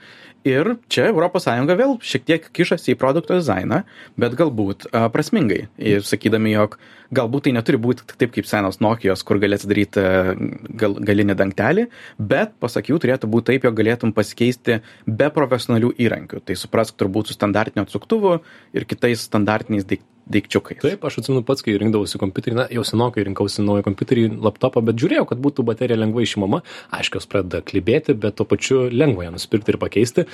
Ir 0.46 0.76
čia 0.92 1.10
ES 1.10 1.48
vėl 1.74 1.98
šiek 2.04 2.26
tiek 2.28 2.50
kišasi 2.54 2.94
į 2.94 3.00
produkto 3.00 3.38
dizainą, 3.40 3.84
bet 4.20 4.36
galbūt 4.38 4.90
a, 4.92 5.08
prasmingai. 5.10 5.68
Ir 5.78 6.04
sakydami, 6.06 6.54
jog 6.54 6.78
galbūt 7.14 7.48
tai 7.48 7.54
neturi 7.56 7.78
būti 7.78 8.06
taip 8.18 8.34
kaip 8.36 8.48
senos 8.50 8.80
Nokijos, 8.84 9.24
kur 9.24 9.40
gali 9.42 9.56
atsidaryti 9.58 10.04
a, 10.04 10.36
gal, 10.80 10.98
galinį 11.00 11.38
dangtelį, 11.40 11.88
bet 12.20 12.54
pasak 12.62 12.92
jų 12.92 13.00
turėtų 13.02 13.30
būti 13.32 13.54
taip, 13.54 13.70
jog 13.70 13.78
galėtum 13.80 14.14
pasikeisti 14.14 14.82
be 15.08 15.30
profesionalių 15.34 15.94
įrankių. 16.06 16.44
Tai 16.44 16.60
suprask 16.60 16.98
turbūt 17.00 17.32
su 17.32 17.38
standartiniu 17.38 17.88
atsuktuvu 17.88 18.42
ir 18.76 18.90
kitais 18.90 19.24
standartiniais 19.30 19.88
daik, 19.88 20.04
daikčiukais. 20.32 20.82
Taip, 20.84 21.06
aš 21.08 21.20
atsimenu 21.22 21.44
pats, 21.48 21.64
kai 21.66 21.76
rinkdavausi 21.80 22.22
kompiuterį, 22.22 22.58
na, 22.58 22.68
jau 22.72 22.84
senokai 22.88 23.26
rinkausi 23.28 23.66
naują 23.66 23.86
kompiuterį, 23.88 24.28
laptopą, 24.44 24.84
bet 24.88 25.00
žiūrėjau, 25.02 25.26
kad 25.32 25.42
būtų 25.44 25.66
baterija 25.68 26.00
lengvai 26.00 26.26
išimama, 26.28 26.62
aišku, 26.96 27.20
jos 27.20 27.30
pradeda 27.30 27.64
klibėti, 27.66 28.16
bet 28.16 28.40
tuo 28.40 28.48
pačiu 28.50 28.86
lengva 28.92 29.28
ją 29.28 29.34
nusipirkti 29.36 29.76
ir 29.76 29.82
pakeisti. 29.82 30.28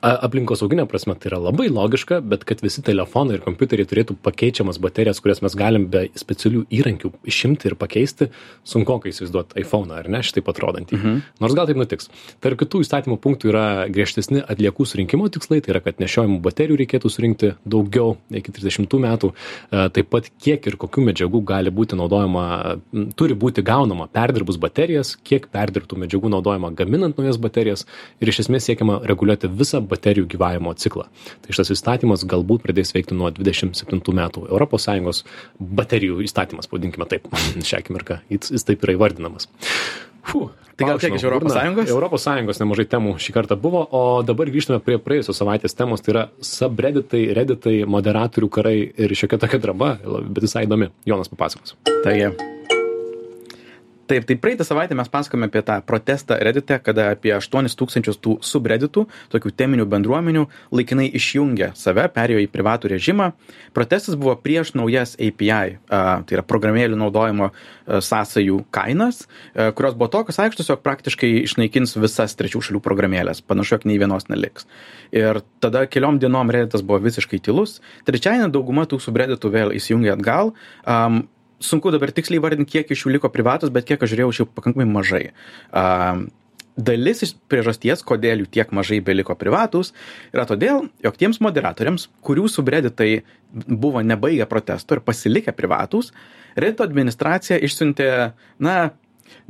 A- 0.00 0.16
Aplinkosauginė 0.26 0.86
prasme 0.88 1.14
tai 1.20 1.30
yra 1.30 1.40
labai 1.42 1.68
logiška, 1.72 2.20
bet 2.24 2.46
kad 2.48 2.62
visi 2.64 2.82
telefonai 2.84 3.36
ir 3.36 3.44
kompiuteriai 3.44 3.88
turėtų 3.88 4.16
pakeičiamas 4.24 4.80
baterijas, 4.80 5.20
kurias 5.20 5.42
mes 5.44 5.56
galim 5.58 5.86
be 5.92 6.06
specialių 6.18 6.64
įrankių 6.72 7.12
išimti 7.28 7.68
ir 7.70 7.76
pakeisti, 7.80 8.30
sunku 8.64 8.96
įsivaizduoti 9.10 9.60
iPhone, 9.60 9.92
ar 9.94 10.08
ne, 10.10 10.22
šitaip 10.24 10.48
atrodantį. 10.50 10.96
Mhm. 10.96 11.20
Nors 11.44 11.56
gal 11.56 11.68
taip 11.68 11.78
nutiks. 11.80 12.08
Tarp 12.40 12.58
kitų 12.60 12.82
įstatymų 12.84 13.18
punktų 13.22 13.50
yra 13.52 13.64
griežtesni 13.92 14.42
atliekų 14.42 14.86
surinkimo 14.88 15.28
tikslai, 15.32 15.60
tai 15.64 15.74
yra, 15.74 15.82
kad 15.84 16.00
nešiojamų 16.02 16.40
baterijų 16.44 16.80
reikėtų 16.80 17.12
surinkti 17.12 17.52
daugiau 17.64 18.16
iki 18.32 18.54
30 18.56 18.98
metų. 19.04 19.32
Taip 19.70 20.10
pat 20.12 20.30
kiek 20.42 20.66
ir 20.66 20.78
kokių 20.80 21.06
medžiagų 21.10 21.42
gali 21.46 21.72
būti 21.74 21.98
naudojama, 22.00 22.46
turi 23.18 23.36
būti 23.38 23.64
gaunama 23.66 24.08
perdirbus 24.12 24.58
baterijas, 24.60 25.14
kiek 25.26 25.48
perdirbtų 25.52 26.00
medžiagų 26.04 26.32
naudojama 26.32 26.72
gaminant 26.76 27.20
naujas 27.20 27.38
baterijas 27.40 27.86
ir 28.20 28.32
iš 28.32 28.44
esmės 28.46 28.68
siekiama 28.68 29.00
reguliuoti 29.08 29.50
visą 29.50 29.82
baterijų 29.90 30.28
gyvavimo 30.30 30.72
ciklą. 30.78 31.08
Tai 31.44 31.56
šitas 31.56 31.74
įstatymas 31.76 32.24
galbūt 32.30 32.64
pradės 32.66 32.94
veikti 32.96 33.18
nuo 33.18 33.32
27 33.34 34.00
metų. 34.20 34.46
ES 34.50 35.24
baterijų 35.60 36.22
įstatymas, 36.26 36.70
pavadinkime 36.70 37.08
taip, 37.10 37.28
šią 37.68 37.82
akimirką. 37.82 38.22
Jis, 38.32 38.54
jis 38.56 38.66
taip 38.68 38.86
yra 38.86 38.96
įvardinamas. 38.98 39.50
Fuh, 40.30 40.50
Tai 40.80 40.88
gal 40.88 41.00
tiek 41.00 41.12
iš 41.12 41.24
Paušinau 41.26 41.36
ES? 41.84 41.90
burną. 41.92 42.50
ES 42.54 42.60
nemažai 42.62 42.86
temų 42.88 43.16
šį 43.20 43.34
kartą 43.36 43.56
buvo, 43.60 43.82
o 43.84 44.22
dabar 44.24 44.48
grįžtame 44.48 44.80
prie 44.84 44.96
praėjusios 44.96 45.36
savaitės 45.42 45.76
temos, 45.76 46.00
tai 46.00 46.14
yra 46.14 46.22
subredditai, 46.40 47.26
redditai, 47.36 47.74
moderatorių 47.84 48.48
karai 48.48 48.78
ir 48.88 49.12
šiokia 49.12 49.42
tokia 49.44 49.60
drama, 49.60 49.98
bet 50.00 50.46
visai 50.48 50.64
įdomi. 50.64 50.88
Jonas 51.08 51.28
papasakos. 51.32 51.76
Taigi. 52.00 52.32
Taip, 54.10 54.24
tai 54.26 54.34
praeitą 54.42 54.64
savaitę 54.66 54.94
mes 54.98 55.08
pasakome 55.08 55.46
apie 55.46 55.60
tą 55.62 55.76
protestą 55.86 56.34
Reddite, 56.42 56.80
kada 56.82 57.04
apie 57.14 57.30
8000 57.36 58.16
tų 58.18 58.32
subredditų, 58.42 59.04
tokių 59.30 59.52
teminių 59.54 59.86
bendruomenių, 59.86 60.42
laikinai 60.74 61.06
išjungė 61.14 61.68
save, 61.78 62.08
perėjo 62.16 62.40
į 62.42 62.48
privatų 62.50 62.90
režimą. 62.90 63.28
Protestas 63.76 64.18
buvo 64.18 64.34
prieš 64.34 64.74
naujas 64.74 65.14
API, 65.14 65.78
a, 65.86 66.02
tai 66.26 66.40
yra 66.40 66.42
programėlių 66.42 66.98
naudojimo 66.98 67.52
sąsajų 67.86 68.64
kainas, 68.74 69.22
a, 69.54 69.70
kurios 69.78 69.94
buvo 69.94 70.10
tokios 70.10 70.42
aikštos, 70.42 70.74
jog 70.74 70.82
praktiškai 70.82 71.30
išnaikins 71.44 71.94
visas 72.02 72.34
trečių 72.34 72.66
šalių 72.66 72.82
programėlės, 72.82 73.46
panašu, 73.46 73.76
jog 73.76 73.86
nei 73.86 74.02
vienos 74.02 74.26
neliks. 74.26 74.66
Ir 75.14 75.44
tada 75.62 75.86
keliom 75.86 76.18
dienom 76.18 76.50
Redditas 76.50 76.82
buvo 76.82 76.98
visiškai 77.06 77.38
tylus. 77.46 77.78
Trečiadienį 78.10 78.50
dauguma 78.58 78.90
tų 78.90 78.98
subredditų 79.06 79.54
vėl 79.54 79.78
įsijungė 79.78 80.16
atgal. 80.18 80.56
Um, 80.82 81.28
sunku 81.60 81.92
dabar 81.94 82.12
tiksliai 82.14 82.42
vardinti, 82.42 82.78
kiek 82.78 82.92
iš 82.92 83.06
jų 83.06 83.16
liko 83.16 83.30
privatus, 83.32 83.72
bet 83.72 83.88
kiek 83.88 84.02
aš 84.02 84.14
žiūrėjau, 84.14 84.36
šiaip 84.40 84.52
pakankamai 84.56 84.88
mažai. 84.88 85.24
Um, 85.70 86.28
dalis 86.80 87.24
iš 87.26 87.34
priežasties, 87.50 88.02
kodėl 88.06 88.44
jų 88.44 88.50
tiek 88.56 88.72
mažai 88.76 89.00
beliko 89.04 89.36
privatus, 89.38 89.92
yra 90.32 90.46
todėl, 90.48 90.88
jog 91.04 91.18
tiems 91.20 91.40
moderatoriams, 91.44 92.08
kurių 92.24 92.48
subreditai 92.50 93.10
buvo 93.52 94.02
nebaigę 94.06 94.46
protesto 94.50 94.96
ir 94.96 95.04
pasilikę 95.04 95.54
privatus, 95.56 96.14
Reddito 96.58 96.82
administracija 96.82 97.60
išsiuntė, 97.62 98.08
na, 98.62 98.76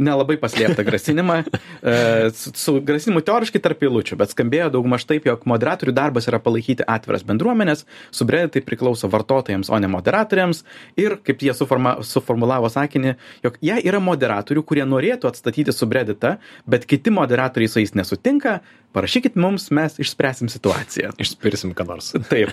nelabai 0.01 0.37
paslėptą 0.41 0.85
grasinimą, 0.87 1.41
e, 1.43 1.95
su, 2.37 2.53
su 2.57 2.77
grasinimu 2.85 3.23
teoriškai 3.27 3.63
tarp 3.63 3.85
eilučių, 3.87 4.19
bet 4.21 4.35
skambėjo 4.35 4.71
daugmaž 4.77 5.07
taip, 5.09 5.29
jog 5.29 5.47
moderatorių 5.51 5.95
darbas 5.97 6.29
yra 6.31 6.41
palaikyti 6.43 6.87
atviras 6.87 7.25
bendruomenės, 7.29 7.87
subredditai 8.17 8.65
priklauso 8.67 9.11
vartotojams, 9.13 9.71
o 9.71 9.81
ne 9.83 9.91
moderatoriams 9.93 10.65
ir, 11.01 11.19
kaip 11.27 11.45
jie 11.47 11.55
suforma, 11.57 11.99
suformulavo 12.07 12.71
sakinį, 12.73 13.17
jog 13.47 13.61
jie 13.65 13.79
yra 13.85 14.03
moderatorių, 14.05 14.65
kurie 14.67 14.87
norėtų 14.89 15.31
atstatyti 15.31 15.75
subredditą, 15.77 16.37
bet 16.71 16.87
kiti 16.91 17.13
moderatoriai 17.15 17.71
su 17.71 17.83
jais 17.83 17.97
nesutinka, 17.99 18.61
parašykit 18.93 19.37
mums, 19.39 19.69
mes 19.75 19.99
išspręsim 20.03 20.51
situaciją. 20.51 21.13
Išspirsim 21.21 21.75
ką 21.79 21.87
nors. 21.87 22.11
Taip. 22.31 22.53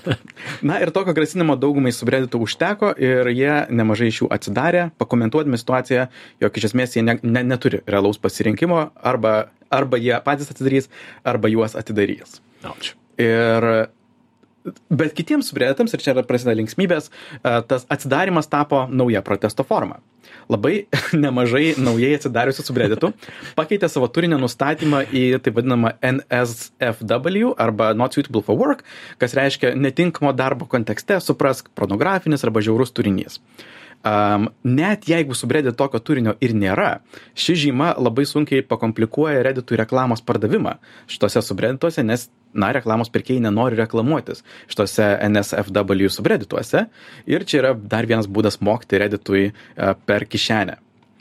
Na 0.65 0.77
ir 0.83 0.91
tokio 0.93 1.15
grasinimo 1.17 1.57
daugumai 1.59 1.93
subredditų 1.95 2.41
užteko 2.45 2.93
ir 3.01 3.31
jie 3.33 3.53
nemažai 3.73 4.11
iš 4.11 4.21
jų 4.23 4.29
atsidarė, 4.33 4.87
pakomentuodami 5.01 5.57
situaciją, 5.59 6.07
jog 6.43 6.59
iš 6.59 6.69
esmės 6.71 6.97
jie 6.97 7.05
ne, 7.05 7.16
ne, 7.23 7.43
neturi 7.43 7.81
realaus 7.87 8.19
pasirinkimo, 8.21 8.87
arba, 8.95 9.35
arba 9.73 9.99
jie 10.01 10.15
patys 10.25 10.51
atidarys, 10.53 10.89
arba 11.27 11.51
juos 11.51 11.77
atidarys. 11.79 12.41
Auč. 12.67 12.95
Ir 13.21 13.87
Bet 14.89 15.13
kitiems 15.15 15.47
subredditams, 15.51 15.93
ir 15.95 16.03
čia 16.03 16.13
yra 16.13 16.23
prasideda 16.27 16.57
linksmybės, 16.59 17.09
e, 17.39 17.51
tas 17.69 17.85
atsidarimas 17.93 18.49
tapo 18.51 18.85
nauja 18.91 19.21
protesto 19.25 19.63
forma. 19.67 20.01
Labai 20.51 20.87
nemažai 21.23 21.77
naujai 21.79 22.17
atsidariusių 22.17 22.65
subredditų 22.67 23.11
pakeitė 23.57 23.89
savo 23.91 24.09
turinio 24.11 24.39
nustatymą 24.41 25.05
į 25.07 25.23
taip 25.43 25.59
vadinamą 25.59 25.93
NSFW 26.03 27.53
arba 27.59 27.93
Not 27.97 28.17
Suitable 28.17 28.43
for 28.43 28.59
Work, 28.59 28.83
kas 29.21 29.35
reiškia 29.37 29.73
netinkamo 29.79 30.33
darbo 30.35 30.67
kontekste 30.69 31.21
suprask 31.23 31.71
pornografinis 31.77 32.43
arba 32.47 32.63
žiaurus 32.63 32.91
turinys. 32.95 33.39
Um, 34.05 34.45
net 34.63 35.07
jeigu 35.09 35.35
subreddit 35.35 35.75
tokio 35.75 35.99
turinio 35.99 36.35
ir 36.43 36.53
nėra, 36.55 36.99
ši 37.35 37.55
žyma 37.63 37.89
labai 37.97 38.27
sunkiai 38.29 38.63
pakomplikuoja 38.63 39.41
redditui 39.47 39.79
reklamos 39.79 40.21
pardavimą 40.23 40.75
šitose 41.09 41.41
subreddituose, 41.43 42.05
nes, 42.05 42.27
na, 42.53 42.69
reklamos 42.77 43.11
pirkėjai 43.11 43.43
nenori 43.47 43.79
reklamuotis 43.79 44.45
šitose 44.69 45.09
NSFW 45.27 46.11
subreddituose. 46.13 46.85
Ir 47.27 47.47
čia 47.49 47.63
yra 47.63 47.73
dar 47.75 48.07
vienas 48.07 48.29
būdas 48.29 48.61
mokti 48.63 49.01
redditui 49.01 49.49
per 50.05 50.27
kišenę. 50.29 50.77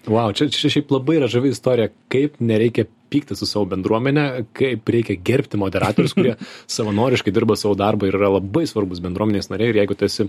Wow, 0.06 0.30
čia, 0.36 0.46
čia 0.52 0.70
šiaip 0.70 0.92
labai 0.94 1.16
yra 1.18 1.26
žavi 1.30 1.50
istorija, 1.50 1.90
kaip 2.12 2.36
nereikia 2.38 2.86
pykti 3.10 3.36
su 3.38 3.48
savo 3.48 3.66
bendruomenė, 3.70 4.26
kaip 4.56 4.88
reikia 4.92 5.16
gerbti 5.26 5.60
moderatorius, 5.60 6.14
kurie 6.16 6.34
savanoriškai 6.76 7.34
dirba 7.34 7.56
savo 7.58 7.76
darbą 7.78 8.08
ir 8.08 8.18
yra 8.18 8.30
labai 8.36 8.66
svarbus 8.68 9.02
bendruomenės 9.04 9.50
nariai. 9.52 9.72
Ir 9.72 9.80
jeigu 9.82 9.96
tu 9.98 10.08
esi 10.08 10.28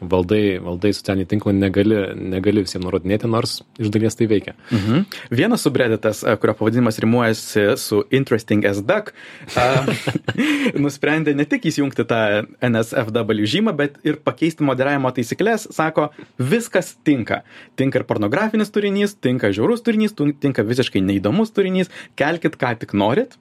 valdai, 0.00 0.58
valdai 0.62 0.92
socialinį 0.96 1.28
tinklą, 1.30 1.54
negali, 1.56 2.00
negali 2.36 2.64
visiems 2.66 2.86
nurodinėti, 2.86 3.30
nors 3.30 3.60
iš 3.80 3.92
dalies 3.94 4.18
tai 4.18 4.28
veikia. 4.30 4.56
Mhm. 4.70 5.06
Vienas 5.36 5.64
subredditas, 5.66 6.22
e, 6.24 6.36
kurio 6.40 6.56
pavadinimas 6.58 7.00
rimuojasi 7.02 7.66
su 7.80 8.02
Interesting 8.14 8.66
as 8.68 8.82
Duck, 8.86 9.12
nusprendė 10.84 11.34
ne 11.36 11.46
tik 11.48 11.68
įsijungti 11.70 12.06
tą 12.08 12.20
NSFW 12.64 13.46
žymą, 13.48 13.74
bet 13.76 13.98
ir 14.06 14.20
pakeisti 14.24 14.66
moderavimo 14.66 15.10
taisyklės. 15.14 15.68
Sako, 15.74 16.10
viskas 16.38 16.94
tinka. 17.06 17.42
Tinka 17.78 18.00
ir 18.00 18.06
pornografinis 18.08 18.72
turinys, 18.74 19.16
tinka 19.20 19.52
žiaurus 19.54 19.84
turinys, 19.86 20.14
tinka 20.16 20.64
visiškai 20.66 21.02
neįdomus 21.04 21.52
turinys, 21.56 21.92
kelkit 22.18 22.56
ką 22.60 22.76
tik 22.82 22.96
norit. 22.96 23.36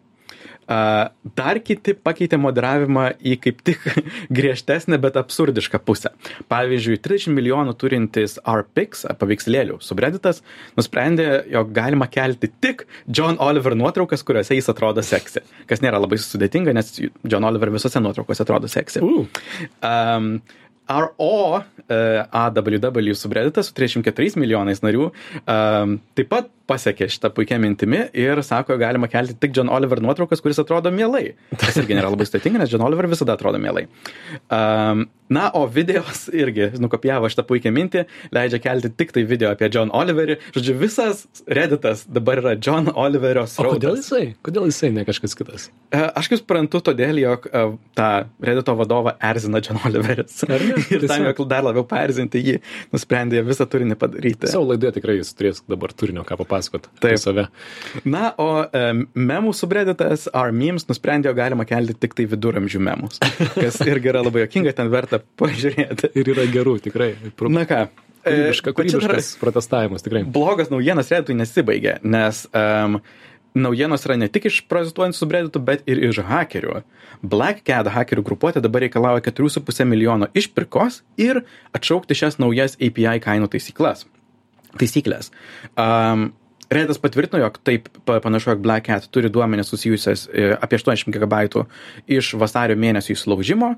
Uh, 0.65 1.11
dar 1.37 1.59
kiti 1.61 1.93
pakeitė 1.93 2.39
moderavimą 2.41 3.03
į 3.21 3.35
kaip 3.37 3.59
tik 3.67 3.83
griežtesnę, 4.37 4.97
bet 4.97 5.19
absurdišką 5.21 5.77
pusę. 5.85 6.09
Pavyzdžiui, 6.49 6.97
30 7.05 7.35
milijonų 7.37 7.75
turintis 7.77 8.39
RPix, 8.41 9.05
paveikslėlių 9.21 9.77
subredditas, 9.85 10.41
nusprendė, 10.73 11.27
jog 11.53 11.69
galima 11.75 12.09
kelti 12.09 12.49
tik 12.49 12.87
John 13.05 13.37
Oliver 13.37 13.77
nuotraukas, 13.77 14.25
kuriuose 14.25 14.57
jis 14.57 14.71
atrodo 14.73 15.05
seksi. 15.05 15.45
Kas 15.69 15.85
nėra 15.85 16.01
labai 16.01 16.17
sudėtinga, 16.23 16.73
nes 16.73 16.95
John 16.97 17.45
Oliver 17.45 17.69
visose 17.75 18.01
nuotraukose 18.01 18.41
atrodo 18.41 18.71
seksi. 18.71 19.05
Uh. 19.05 19.29
Um, 19.85 20.39
RO 20.89 21.61
AWW 22.31 23.13
subredditas 23.13 23.69
su 23.69 23.73
34 23.77 24.37
milijonais 24.41 24.81
narių 24.85 25.07
um, 25.09 25.95
taip 26.17 26.29
pat 26.29 26.49
pasiekė 26.69 27.07
šitą 27.11 27.29
puikia 27.35 27.59
mintimi 27.61 28.05
ir 28.17 28.41
sako, 28.45 28.77
galima 28.81 29.09
kelti 29.11 29.35
tik 29.39 29.53
John 29.55 29.69
Oliver 29.73 30.01
nuotraukas, 30.03 30.41
kuris 30.43 30.59
atrodo 30.61 30.91
mielai. 30.93 31.35
Tas 31.61 31.77
irgi 31.81 31.97
nėra 31.97 32.11
labai 32.13 32.27
sudėtinga, 32.27 32.61
nes 32.63 32.73
John 32.73 32.85
Oliver 32.85 33.07
visada 33.11 33.35
atrodo 33.37 33.61
mielai. 33.61 33.85
Um, 34.53 35.05
na, 35.29 35.47
o 35.57 35.65
videos 35.69 36.25
irgi 36.33 36.71
nukopijavo 36.81 37.29
šitą 37.31 37.45
puikią 37.49 37.73
mintį, 37.75 38.05
leidžia 38.35 38.61
kelti 38.63 38.91
tik 38.97 39.13
tai 39.15 39.25
video 39.29 39.51
apie 39.53 39.69
John 39.73 39.93
Oliverį. 39.95 40.39
Žodžiu, 40.57 40.75
visas 40.81 41.25
redditas 41.49 42.05
dabar 42.09 42.41
yra 42.41 42.55
John 42.57 42.89
Oliverio 42.93 43.45
srautas. 43.49 43.77
O 43.77 43.79
kodėl 43.79 43.99
jisai? 44.01 44.23
Kodėl 44.45 44.69
jisai, 44.69 44.91
ne 44.95 45.05
kažkas 45.07 45.37
kitas? 45.37 45.69
Uh, 45.93 46.07
aš 46.17 46.31
kaip 46.31 46.41
suprantu, 46.41 46.81
todėl, 46.89 47.21
jog 47.21 47.49
uh, 47.51 47.77
tą 47.97 48.09
reddito 48.45 48.77
vadovą 48.77 49.15
erzina 49.31 49.61
John 49.65 49.81
Oliveris. 49.85 50.41
ir 50.93 51.07
tam, 51.09 51.29
jog 51.29 51.45
dar 51.49 51.65
labiau 51.65 51.85
paerzinti 51.89 52.41
jį, 52.41 52.59
nusprendė 52.93 53.45
visą 53.45 53.69
turinį 53.69 53.97
padaryti. 54.01 54.49
Savo 54.49 54.69
laidoje 54.73 54.97
tikrai 54.99 55.19
jis 55.19 55.33
turės 55.37 55.61
dabar 55.69 55.93
turinio 55.93 56.25
ką 56.25 56.37
papasakoti 56.41 56.54
papasakot 56.55 56.87
apie 56.97 57.17
save. 57.17 57.47
Na, 58.07 58.31
o 58.37 58.49
um, 58.63 59.03
memų 59.15 59.53
subredditas 59.55 60.29
ar 60.33 60.53
memes 60.55 60.87
nusprendė, 60.89 61.29
jog 61.31 61.39
galima 61.39 61.67
kelti 61.67 61.97
tik 61.99 62.15
tai 62.17 62.27
viduramžių 62.31 62.81
memus, 62.83 63.21
kas 63.55 63.81
irgi 63.91 64.11
yra 64.13 64.23
labai 64.25 64.45
jokinga, 64.45 64.75
ten 64.77 64.89
verta 64.93 65.21
pažiūrėti. 65.39 66.13
Ir 66.15 66.33
yra 66.35 66.47
gerų, 66.51 66.79
tikrai. 66.87 67.13
Pro... 67.37 67.51
Na 67.51 67.65
ką. 67.69 67.85
Kūrybiška, 68.25 68.73
kūrybiškas 68.73 69.35
protestavimas, 69.37 70.01
tikrai. 70.05 70.23
Blogas 70.25 70.71
naujienas 70.73 71.11
reditui 71.13 71.35
nesibaigė, 71.37 71.99
nes 72.09 72.39
um, 72.57 72.97
naujienos 73.53 74.07
yra 74.07 74.17
ne 74.17 74.29
tik 74.33 74.47
iš 74.49 74.63
protestuojančių 74.71 75.19
subredditų, 75.19 75.61
bet 75.67 75.85
ir 75.89 76.01
iš 76.07 76.23
hakerių. 76.25 76.79
Black 77.21 77.61
Cat 77.67 77.91
hakerių 77.93 78.25
grupuotė 78.25 78.63
dabar 78.65 78.81
reikalauja 78.85 79.21
4,5 79.29 79.85
milijono 79.91 80.31
išpirkos 80.33 81.03
ir 81.21 81.43
atšaukti 81.77 82.17
šias 82.17 82.41
naujas 82.41 82.79
API 82.81 83.21
kainų 83.23 83.51
taisyklas. 83.53 84.07
Taisyklės. 84.75 85.31
Um, 85.79 86.31
Reddas 86.69 86.97
patvirtino, 87.01 87.43
jog 87.43 87.59
taip 87.63 87.89
panašu, 88.05 88.49
jog 88.49 88.63
Black 88.65 88.87
Cat 88.87 89.05
turi 89.13 89.29
duomenės 89.29 89.69
susijusias 89.69 90.25
e, 90.31 90.49
apie 90.55 90.79
80 90.81 91.13
GB 91.13 91.65
iš 92.17 92.33
vasario 92.41 92.77
mėnesio 92.79 93.13
įsilaužimo. 93.13 93.75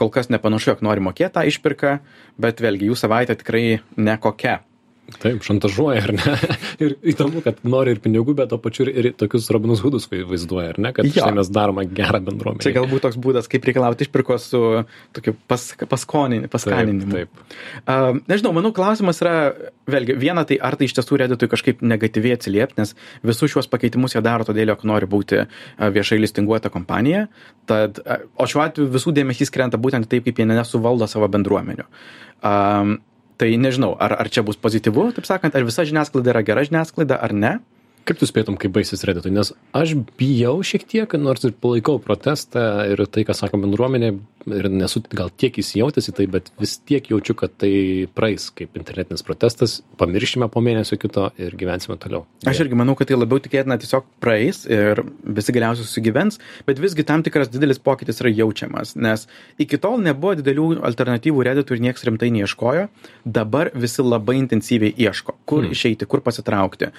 Kol 0.00 0.10
kas 0.14 0.30
nepanašu, 0.32 0.70
jog 0.72 0.82
nori 0.86 1.04
mokėti 1.04 1.34
tą 1.34 1.44
išpirką, 1.50 1.98
bet 2.40 2.62
vėlgi 2.64 2.88
jų 2.88 2.96
savaitė 2.96 3.36
tikrai 3.42 3.64
nekokia. 4.00 4.60
Taip, 5.18 5.42
šantažuoja, 5.44 6.02
ar 6.06 6.12
ne? 6.14 6.34
Ir 6.84 6.94
įdomu, 7.12 7.42
kad 7.44 7.58
nori 7.66 7.94
ir 7.96 8.00
pinigų, 8.00 8.34
bet 8.38 8.52
to 8.52 8.58
pačiu 8.62 8.86
ir, 8.88 9.10
tokius 9.18 9.48
Robinus 9.52 9.82
Hudus 9.84 10.06
vaizduoja, 10.10 10.70
ar 10.74 10.78
ne? 10.80 10.92
Kad 10.96 11.08
štai 11.10 11.32
mes 11.36 11.50
darome 11.52 11.84
gerą 11.88 12.22
bendruomenę. 12.24 12.62
Čia 12.64 12.72
galbūt 12.76 13.04
toks 13.04 13.18
būdas, 13.20 13.48
kaip 13.50 13.66
reikalauti 13.68 14.06
išpirkos 14.06 14.46
su 14.52 14.62
tokiu 15.16 15.34
pas, 15.50 15.66
paskoninimu. 15.90 16.48
Taip. 16.48 17.10
taip. 17.10 17.42
Uh, 17.82 18.20
nežinau, 18.30 18.54
manau, 18.56 18.72
klausimas 18.76 19.20
yra, 19.24 19.34
vėlgi, 19.90 20.16
viena 20.20 20.46
tai, 20.48 20.60
ar 20.62 20.78
tai 20.78 20.88
iš 20.88 20.96
tiesų 21.00 21.20
reditui 21.24 21.50
kažkaip 21.52 21.84
negatyviai 21.84 22.38
atsiliepti, 22.38 22.80
nes 22.80 22.94
visus 23.26 23.52
šiuos 23.52 23.68
pakeitimus 23.72 24.16
jie 24.16 24.24
daro 24.24 24.46
todėl, 24.48 24.72
jog 24.72 24.86
nori 24.88 25.10
būti 25.10 25.44
viešai 25.98 26.20
listinguota 26.22 26.72
kompanija. 26.72 27.26
Tad, 27.68 28.00
o 28.40 28.48
šiuo 28.48 28.64
atveju 28.64 28.94
visų 28.94 29.14
dėmesys 29.20 29.52
krenta 29.52 29.80
būtent 29.80 30.08
taip, 30.10 30.24
kaip 30.28 30.40
jie 30.40 30.48
nesuvaldo 30.48 31.08
savo 31.10 31.28
bendruomenių. 31.30 31.86
Um, 32.40 32.98
tai 33.40 33.56
nežinau 33.56 33.94
ar 33.96 34.12
ar 34.20 34.28
čia 34.28 34.44
bus 34.44 34.60
pozityvu 34.60 35.06
taip 35.16 35.24
sakant 35.28 35.56
ar 35.56 35.64
visa 35.64 35.86
žiniasklaida 35.88 36.34
yra 36.34 36.42
gera 36.44 36.64
žiniasklaida 36.68 37.16
ar 37.24 37.32
ne 37.32 37.52
Kaip 38.08 38.20
tu 38.20 38.28
spėtum, 38.28 38.56
kaip 38.60 38.72
baigsis 38.74 39.04
reditui? 39.06 39.32
Nes 39.34 39.52
aš 39.76 39.94
bijau 40.18 40.58
šiek 40.66 40.86
tiek, 40.88 41.16
nors 41.20 41.44
ir 41.46 41.54
palaikau 41.56 42.00
protestą 42.02 42.86
ir 42.90 43.04
tai, 43.12 43.26
ką 43.28 43.36
sako 43.36 43.60
bendruomenė, 43.62 44.14
ir 44.48 44.68
nesu 44.72 45.02
gal 45.12 45.30
tiek 45.36 45.56
įsijautęs 45.60 46.10
į 46.10 46.14
tai, 46.16 46.26
bet 46.30 46.48
vis 46.60 46.76
tiek 46.88 47.10
jaučiu, 47.12 47.34
kad 47.38 47.52
tai 47.60 47.72
praeis 48.16 48.48
kaip 48.56 48.76
internetinis 48.78 49.24
protestas, 49.26 49.78
pamiršime 50.00 50.48
po 50.52 50.62
mėnesio 50.64 50.96
kito 51.00 51.28
ir 51.40 51.56
gyvensime 51.60 51.98
toliau. 52.00 52.24
Aš 52.48 52.62
irgi 52.64 52.78
manau, 52.78 52.96
kad 52.98 53.10
tai 53.10 53.18
labiau 53.18 53.42
tikėtina 53.42 53.76
tiesiog 53.80 54.08
praeis 54.22 54.62
ir 54.70 55.02
visi 55.24 55.54
galiausiai 55.56 55.86
susigyvens, 55.86 56.40
bet 56.68 56.80
visgi 56.82 57.04
tam 57.06 57.24
tikras 57.26 57.52
didelis 57.52 57.82
pokytis 57.82 58.22
yra 58.24 58.32
jaučiamas, 58.32 58.94
nes 58.96 59.26
iki 59.60 59.80
tol 59.82 60.00
nebuvo 60.02 60.36
didelių 60.40 60.68
alternatyvų 60.88 61.46
reditui 61.50 61.76
ir 61.76 61.84
niekas 61.88 62.06
rimtai 62.08 62.32
neieškojo, 62.36 62.88
dabar 63.24 63.72
visi 63.76 64.04
labai 64.04 64.38
intensyviai 64.40 64.94
ieško, 64.96 65.36
kur 65.44 65.66
hmm. 65.66 65.76
išeiti, 65.76 66.08
kur 66.08 66.24
pasitraukti, 66.24 66.92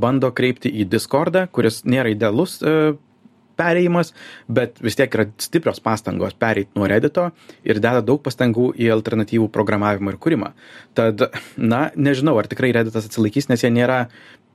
bando 0.00 0.32
kreipti 0.38 0.72
į 0.72 0.88
Discordą, 0.90 1.46
kuris 1.52 1.82
nėra 1.88 2.12
idealus 2.14 2.58
e, 2.62 2.94
perėjimas, 3.58 4.12
bet 4.50 4.78
vis 4.84 4.96
tiek 4.98 5.14
yra 5.14 5.26
stiprios 5.42 5.82
pastangos 5.82 6.36
pereiti 6.38 6.78
nuo 6.78 6.88
Reddito 6.90 7.28
ir 7.66 7.80
deda 7.82 8.02
daug 8.04 8.22
pastangų 8.24 8.70
į 8.78 8.90
alternatyvų 8.94 9.48
programavimą 9.54 10.14
ir 10.14 10.20
kūrimą. 10.22 10.52
Tad, 10.98 11.28
na, 11.56 11.88
nežinau, 11.98 12.36
ar 12.38 12.50
tikrai 12.50 12.72
Redditas 12.76 13.08
atsilaikys, 13.08 13.50
nes 13.50 13.64
jie 13.64 13.72
nėra 13.74 14.04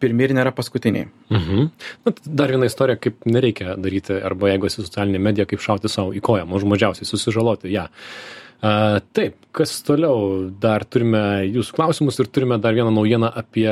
pirmi 0.03 0.25
ir 0.27 0.35
nėra 0.35 0.51
paskutiniai. 0.55 1.07
Mhm. 1.31 1.67
Na, 2.05 2.15
dar 2.25 2.51
viena 2.51 2.67
istorija, 2.67 2.99
kaip 2.99 3.27
nereikia 3.29 3.77
daryti, 3.79 4.15
arba 4.19 4.51
jeigu 4.51 4.71
esi 4.71 4.81
socialinė 4.83 5.21
medija, 5.23 5.47
kaip 5.49 5.63
šauti 5.63 5.91
savo 5.91 6.15
į 6.15 6.23
koją, 6.23 6.47
mažų 6.49 6.71
mažiausiai 6.75 7.07
susižaloti 7.07 7.71
ją. 7.71 7.87
Ja. 7.87 7.89
Uh, 8.63 9.01
taip, 9.11 9.35
kas 9.51 9.73
toliau? 9.83 10.45
Dar 10.63 10.85
turime 10.87 11.43
jūsų 11.43 11.75
klausimus 11.75 12.15
ir 12.23 12.29
turime 12.31 12.55
dar 12.63 12.71
vieną 12.71 12.93
naujieną 12.95 13.27
apie 13.41 13.67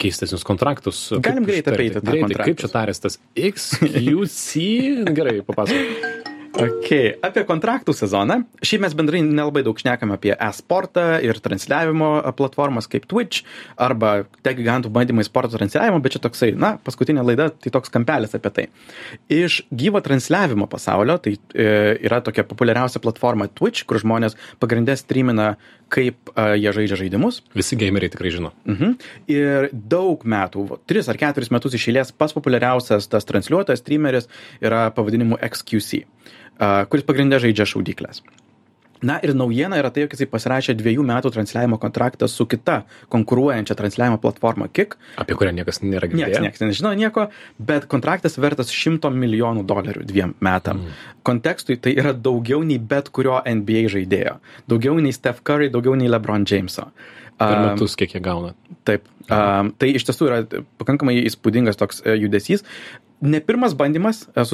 keistesnius 0.00 0.46
kontraktus. 0.46 1.02
Galim 1.22 1.46
greitai 1.48 1.76
apeiti 1.76 2.00
tą 2.00 2.16
greitai. 2.16 2.40
Kaip 2.48 2.64
čia 2.64 2.72
tarės 2.72 3.02
tas 3.04 3.20
XQC? 3.36 4.66
Gerai, 5.16 5.40
papasakok. 5.46 6.38
Okay. 6.50 7.12
Apie 7.22 7.44
kontraktų 7.46 7.92
sezoną. 7.94 8.40
Šiaip 8.66 8.82
mes 8.82 8.94
bendrai 8.98 9.20
nelabai 9.22 9.62
daug 9.62 9.78
šnekam 9.78 10.10
apie 10.16 10.32
e-sportą 10.34 11.04
ir 11.22 11.38
transliavimo 11.42 12.08
platformas 12.36 12.88
kaip 12.90 13.06
Twitch 13.10 13.44
arba 13.78 14.24
tech 14.42 14.58
gigantų 14.58 14.90
bandymai 14.92 15.24
sporto 15.26 15.54
transliavimo, 15.54 16.00
bet 16.02 16.16
čia 16.16 16.22
toksai, 16.24 16.50
na, 16.58 16.72
paskutinė 16.82 17.22
laida, 17.28 17.48
tai 17.54 17.70
toks 17.74 17.92
kampelis 17.94 18.34
apie 18.34 18.52
tai. 18.56 18.66
Iš 19.30 19.60
gyvo 19.70 20.02
transliavimo 20.02 20.66
pasaulio, 20.70 21.20
tai 21.22 21.36
e, 21.36 21.68
yra 22.08 22.18
tokia 22.26 22.44
populiariausia 22.48 23.02
platforma 23.04 23.46
Twitch, 23.46 23.86
kur 23.86 24.02
žmonės 24.02 24.34
pagrindę 24.62 24.98
streamina, 24.98 25.52
kaip 25.90 26.34
e, 26.34 26.48
jie 26.58 26.74
žaidžia 26.74 26.98
žaidimus. 27.04 27.44
Visi 27.54 27.78
gameriai 27.78 28.10
tikrai 28.10 28.34
žino. 28.34 28.52
Mhm. 28.66 28.98
Ir 29.30 29.70
daug 29.70 30.26
metų, 30.26 30.66
tris 30.90 31.08
ar 31.10 31.20
keturis 31.20 31.54
metus 31.54 31.78
iš 31.78 31.88
eilės, 31.92 32.10
pas 32.10 32.34
populiariausias 32.34 33.06
tas 33.10 33.28
transliuotojas, 33.28 33.84
streameris 33.84 34.26
yra 34.58 34.88
pavadinimu 34.94 35.38
XQC 35.38 36.04
kuris 36.60 37.06
pagrindė 37.08 37.40
žaidžia 37.42 37.68
šaudyklės. 37.68 38.22
Na 39.00 39.16
ir 39.24 39.32
naujiena 39.32 39.78
yra 39.80 39.88
tai, 39.92 40.04
jog 40.04 40.12
jisai 40.12 40.26
pasirašė 40.28 40.74
dviejų 40.76 41.04
metų 41.08 41.30
transliavimo 41.32 41.78
kontraktą 41.80 42.28
su 42.28 42.44
kita 42.48 42.82
konkuruojančia 43.12 43.76
transliavimo 43.78 44.18
platforma 44.20 44.68
KIK. 44.68 44.96
Apie 45.22 45.36
kurią 45.40 45.54
niekas 45.56 45.80
nėra 45.80 46.10
girdėjęs. 46.10 46.34
Niekas, 46.36 46.44
niekas 46.44 46.64
nežino 46.66 46.92
nieko, 47.00 47.28
bet 47.56 47.86
kontraktas 47.90 48.36
vertas 48.40 48.72
100 48.74 49.12
milijonų 49.16 49.64
dolerių 49.68 50.04
dviem 50.08 50.34
metam. 50.44 50.84
Mm. 50.84 50.98
Kontekstui 51.24 51.78
tai 51.80 51.94
yra 51.96 52.12
daugiau 52.12 52.60
nei 52.66 52.76
bet 52.92 53.08
kurio 53.08 53.40
NBA 53.40 53.88
žaidėjo. 53.94 54.36
Daugiau 54.68 55.00
nei 55.00 55.16
Steph 55.16 55.40
Curry, 55.48 55.72
daugiau 55.72 55.96
nei 55.96 56.10
LeBron 56.12 56.44
Jameso. 56.44 56.90
Per 57.40 57.56
metus 57.56 57.96
kiek 57.96 58.12
jie 58.12 58.20
gauna. 58.20 58.52
Taip. 58.84 59.06
Um, 59.30 59.70
tai 59.80 59.94
iš 59.96 60.04
tiesų 60.04 60.26
yra 60.26 60.42
pakankamai 60.80 61.14
įspūdingas 61.22 61.78
toks 61.80 62.02
e, 62.02 62.18
judesys 62.18 62.66
ne 63.20 63.40
pirmas 63.40 63.74
bandymas 63.76 64.24
e, 64.34 64.44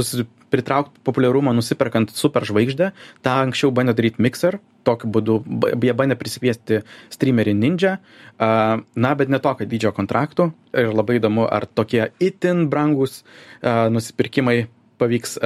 susipritraukti 0.56 1.00
populiarumą 1.04 1.52
nusiperkant 1.52 2.10
superžvaigždę. 2.10 2.92
Ta 3.22 3.40
anksčiau 3.44 3.70
bandė 3.70 3.94
daryti 3.96 4.22
Mixer, 4.22 4.58
tokiu 4.84 5.10
būdu 5.10 5.42
jie 5.82 5.92
bandė 5.92 6.16
prisikviesti 6.16 6.82
streamerį 7.10 7.54
Ninja, 7.54 7.98
na, 8.38 9.14
bet 9.14 9.28
ne 9.28 9.38
tokio 9.38 9.66
dydžio 9.66 9.92
kontraktų. 9.92 10.52
Ir 10.74 10.92
labai 10.94 11.18
įdomu, 11.20 11.46
ar 11.46 11.66
tokie 11.66 12.10
itin 12.20 12.68
brangus 12.70 13.24
nusipirkimai 13.62 14.66
pavyks 14.98 15.38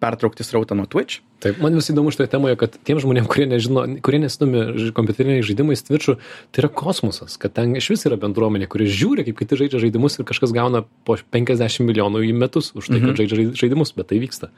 pertraukti 0.00 0.44
srautą 0.44 0.76
nuo 0.76 0.86
Twitch. 0.86 1.25
Taip, 1.46 1.60
man 1.62 1.76
vis 1.78 1.90
įdomu 1.92 2.10
šitoje 2.14 2.30
temoje, 2.32 2.56
kad 2.58 2.74
tiem 2.86 2.98
žmonėm, 3.02 3.28
kurie 3.30 3.46
nežino, 3.50 3.84
kurie 4.04 4.18
nesidomi 4.22 4.90
kompiuteriniais 4.96 5.46
žaidimais 5.46 5.84
Twitch'u, 5.86 6.16
tai 6.50 6.64
yra 6.64 6.70
kosmosas, 6.74 7.36
kad 7.40 7.54
ten 7.56 7.76
iš 7.78 7.90
vis 7.92 8.06
yra 8.08 8.18
bendruomenė, 8.20 8.68
kurie 8.72 8.88
žiūri, 8.90 9.26
kaip 9.28 9.38
kiti 9.40 9.60
žaidžia 9.62 9.84
žaidimus 9.86 10.18
ir 10.18 10.26
kažkas 10.28 10.54
gauna 10.56 10.82
po 11.06 11.18
50 11.36 11.86
milijonų 11.86 12.24
į 12.26 12.32
metus 12.36 12.72
už 12.74 12.90
tai, 12.90 12.98
kad 12.98 13.12
mhm. 13.12 13.18
žaidžia 13.20 13.62
žaidimus, 13.62 13.94
bet 13.96 14.10
tai 14.10 14.20
vyksta. 14.22 14.50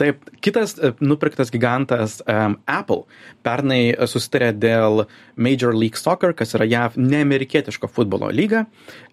Taip, 0.00 0.26
kitas 0.42 0.74
e, 0.78 0.92
nupirktas 1.04 1.52
gigantas 1.54 2.18
um, 2.26 2.58
Apple 2.66 3.04
pernai 3.46 3.94
susitarė 4.10 4.52
dėl 4.56 5.06
Major 5.36 5.76
League 5.76 6.00
Soccer, 6.00 6.34
kas 6.36 6.56
yra 6.58 6.66
JAV 6.68 6.98
neamerikietiško 7.00 7.90
futbolo 7.90 8.30
lyga 8.32 8.66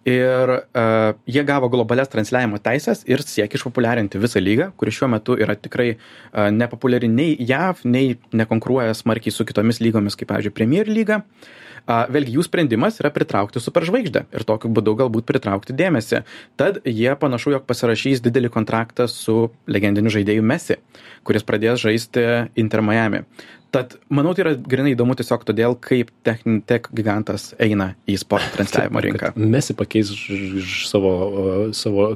ir 0.08 0.52
uh, 0.56 1.13
jie 1.28 1.44
gavo 1.44 1.70
globalias 1.72 2.10
transliavimo 2.12 2.60
teisės 2.63 3.04
ir 3.10 3.22
siekia 3.26 3.60
išpopuliarinti 3.60 4.22
visą 4.22 4.42
lygą, 4.42 4.70
kuri 4.80 4.94
šiuo 4.96 5.10
metu 5.12 5.36
yra 5.39 5.58
tikrai 5.60 5.89
uh, 5.96 6.48
nepopuliari 6.56 7.10
nei 7.19 7.36
jav 7.49 7.84
nei 7.84 8.17
nekonkuruoja 8.32 8.95
smarkiai 8.97 9.36
su 9.36 9.47
kitomis 9.47 9.82
lygomis 9.84 10.17
kaip 10.19 10.32
pavyzdžiui 10.32 10.55
premier 10.55 10.89
lyga. 10.89 11.23
Vėlgi 11.89 12.36
jų 12.36 12.43
sprendimas 12.45 12.99
yra 13.01 13.10
pritraukti 13.10 13.62
superžvaigždę 13.63 14.25
ir 14.36 14.43
tokiu 14.45 14.69
būdu 14.75 14.93
galbūt 14.99 15.25
pritraukti 15.25 15.73
dėmesį. 15.73 16.19
Tad 16.60 16.82
jie 16.86 17.15
panašu 17.17 17.55
jog 17.55 17.63
pasirašys 17.69 18.21
didelį 18.25 18.51
kontraktą 18.53 19.08
su 19.10 19.47
legendiniu 19.65 20.13
žaidėju 20.13 20.45
mesi 20.45 20.77
kuris 21.27 21.45
pradės 21.45 21.82
žaisti 21.84 22.25
inter 22.60 22.84
miami 22.86 23.23
tad 23.71 23.95
manau 24.10 24.34
tai 24.34 24.45
yra 24.45 24.53
grynai 24.55 24.93
įdomu 24.95 25.15
tiesiog 25.17 25.43
todėl 25.47 25.75
kaip 25.84 26.12
techn 26.25 26.62
tech 26.69 26.89
gigantas 26.95 27.51
eina 27.62 27.91
į 28.10 28.17
sporto 28.21 28.49
transliavimo 28.55 29.03
rinką. 29.05 29.34
Mesi 29.38 29.75
pakeis 29.77 30.12
savo 30.89 31.12
savo 31.77 32.10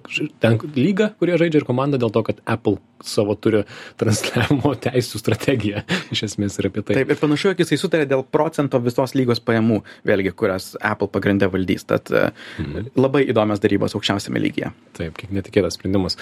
ten 0.43 0.57
lygą 0.77 1.13
kurie 1.19 1.37
žaidžia 1.41 1.61
ir 1.61 1.67
komandą 1.69 2.01
dėl 2.01 2.13
to 2.13 2.25
kad 2.25 2.41
apple 2.49 2.79
savo 3.03 3.35
turi 3.35 3.63
transliavimo 3.99 4.73
teisų 4.85 5.19
strategiją 5.21 5.83
iš 6.13 6.25
esmės 6.29 6.57
ir 6.59 6.69
apie 6.69 6.83
tai. 6.85 6.97
Taip 7.01 7.13
ir 7.13 7.19
panašu 7.19 7.51
jog 7.51 7.63
jisai 7.63 7.79
sutarė 7.79 8.07
dėl 8.09 8.23
procento 8.25 8.79
visos 8.83 9.13
lygos 9.17 9.43
pajamų 9.43 9.81
vėlgi 10.07 10.33
kurias 10.39 10.71
apple 10.79 11.11
pagrinde 11.13 11.49
valdys. 11.51 11.85
Tad 11.89 12.09
mhm. 12.09 12.93
labai 12.97 13.25
įdomios 13.27 13.61
darybos 13.63 13.97
aukščiausiame 13.97 14.41
lygyje. 14.41 14.71
Taip 14.97 15.17
kiek 15.19 15.33
netikėtas 15.35 15.77
sprendimas. 15.77 16.17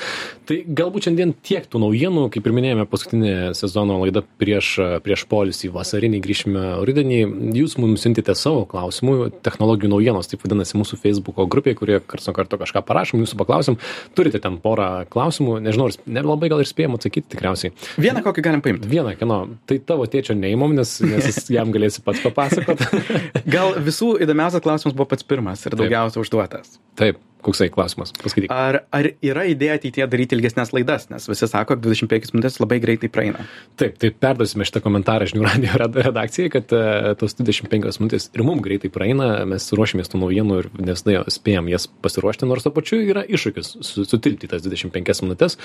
Tai 0.50 0.58
galbūt 0.66 1.08
šiandien 1.08 1.36
tiek 1.46 1.68
tų 1.70 1.84
naujienų. 1.86 2.28
Kaip 2.34 2.48
ir 2.48 2.56
minėjome 2.58 2.88
paskutinė 2.90 3.36
sezono 3.58 4.00
laida 4.02 4.26
prieš 4.42 4.74
prieš 5.06 5.21
prieš 5.22 5.30
poilsį 5.30 5.70
vasarinį 5.74 6.20
grįšime 6.22 6.62
rudenį. 6.86 7.54
Jūs 7.56 7.78
mums 7.78 8.02
siuntėte 8.02 8.34
savo 8.36 8.66
klausimų 8.66 9.32
technologijų 9.44 9.92
naujienos 9.92 10.28
taip 10.28 10.42
vadinasi 10.44 10.78
mūsų 10.80 10.98
feisbuko 11.02 11.48
grupėj 11.48 11.76
kurie 11.78 12.00
karts 12.02 12.28
nuo 12.28 12.34
karto 12.34 12.58
kažką 12.58 12.82
parašom 12.86 13.22
jūsų 13.22 13.38
paklausim. 13.38 13.78
Turite 14.16 14.40
ten 14.42 14.58
porą 14.62 15.06
klausimų 15.12 15.60
nežinau 15.62 15.90
nelabai 16.06 16.50
gal 16.50 16.62
ir 16.62 16.70
spėjam 16.70 16.98
atsakyti 16.98 17.36
tikriausiai. 17.36 17.74
Vieną 18.02 18.24
kokį 18.26 18.46
galim 18.46 18.62
paimt 18.62 18.86
vieną 18.86 19.16
kieno 19.20 19.42
tai 19.70 19.80
tavo 19.80 20.08
tėčio 20.10 20.36
neimam 20.38 20.74
nes 20.76 21.00
nes 21.02 21.42
jam 21.52 21.74
galėsi 21.74 22.04
pats 22.06 22.24
papasakot. 22.26 22.82
Gal 23.56 23.78
visų 23.82 24.16
įdomiausias 24.24 24.64
klausimas 24.64 24.96
buvo 24.96 25.10
pats 25.12 25.28
pirmas 25.28 25.66
ir 25.66 25.78
daugiausia 25.78 26.24
užduotas. 26.24 26.80
Taip 27.00 27.22
koksai 27.46 27.70
klausimas? 27.74 28.14
Paskaityk. 28.22 28.52
Ar 28.54 28.82
ar 28.94 29.10
yra 29.26 29.46
idėja 29.50 29.80
ateityje 29.80 30.08
daryti 30.12 30.38
ilgesnes 30.38 30.74
laidas? 30.76 31.10
Nes 31.12 31.28
visi 31.30 31.50
sako 31.50 31.78
dvidešim 31.82 32.12
penkios 32.12 32.36
minutės 32.36 32.60
labai 32.62 32.80
greitai 32.84 33.12
praeina. 33.14 33.46
Taip 33.82 33.98
tai 34.02 34.14
perduosime 34.14 34.68
šitą 34.68 34.84
komentarą 34.86 35.30
žinių 35.32 35.48
radijo 35.48 36.06
redakcijai 36.08 36.54
kad 36.54 36.76
e, 36.76 37.16
tos 37.20 37.38
dvidešim 37.40 37.70
penkios 37.72 38.02
minutės 38.02 38.30
ir 38.36 38.46
mum 38.48 38.62
greitai 38.64 38.92
praeina. 38.94 39.32
Mes 39.50 39.68
ruošiamės 39.76 40.12
tų 40.12 40.24
naujienų 40.26 40.60
ir 40.62 40.70
nes 40.92 41.06
na 41.08 41.24
spėjam 41.32 41.70
jas 41.72 41.88
pasiruošti 42.04 42.50
nors 42.50 42.66
tuo 42.66 42.74
pačiu 42.76 43.02
yra 43.04 43.24
iššūkis 43.26 43.74
su 43.86 44.06
sutilpti 44.08 44.50
tas 44.52 44.64
dvidešim 44.66 44.94
penkias 44.94 45.24
minutes 45.26 45.58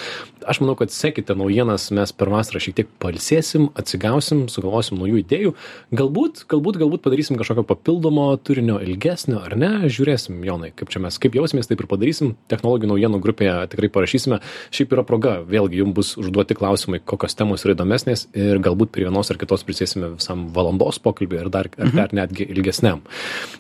aš 0.46 0.60
manau 0.62 0.76
kad 0.78 0.92
sekite 0.92 1.34
naujienas 1.38 1.90
mes 1.94 2.12
per 2.16 2.30
vasarą 2.32 2.60
šiek 2.62 2.76
tiek 2.80 2.90
pailsėsim 3.02 3.68
atsigausim 3.78 4.46
sugalvosim 4.52 5.00
naujų 5.00 5.20
idėjų. 5.22 5.52
Galbūt 5.96 6.44
galbūt 6.50 6.80
galbūt 6.82 7.04
padarysim 7.04 7.38
kažkokio 7.40 7.66
papildomo 7.68 8.28
turinio 8.46 8.78
ilgesnio 8.84 9.42
ar 9.44 9.56
ne? 9.58 9.72
Žiūrėsim 9.90 10.42
jonai 10.46 10.72
kaip 10.76 10.92
čia 10.92 11.02
mes 11.04 11.18
kaip 11.22 11.36
jausimės 11.38 11.65
taip 11.70 11.82
ir 11.82 11.88
padarysim. 11.90 12.34
Technologijų 12.50 12.90
naujienų 12.92 13.20
grupėje 13.24 13.54
tikrai 13.72 13.90
parašysime. 13.92 14.40
Šiaip 14.74 14.94
yra 14.96 15.04
proga 15.06 15.36
vėlgi 15.46 15.80
jum 15.82 15.94
bus 15.96 16.14
užduoti 16.20 16.56
klausimai 16.58 17.00
kokios 17.04 17.36
temos 17.38 17.64
yra 17.66 17.76
įdomesnės 17.76 18.26
ir 18.36 18.60
galbūt 18.64 18.92
prie 18.94 19.06
vienos 19.06 19.30
ar 19.32 19.40
kitos 19.40 19.64
prisėsime 19.66 20.14
visam 20.16 20.46
valandos 20.56 21.00
pokalbiui 21.02 21.42
ar 21.44 21.52
dar 21.52 21.70
ar 21.76 21.88
mhm. 21.88 21.96
dar 21.98 22.14
netgi 22.16 22.48
ilgesniam. 22.52 23.02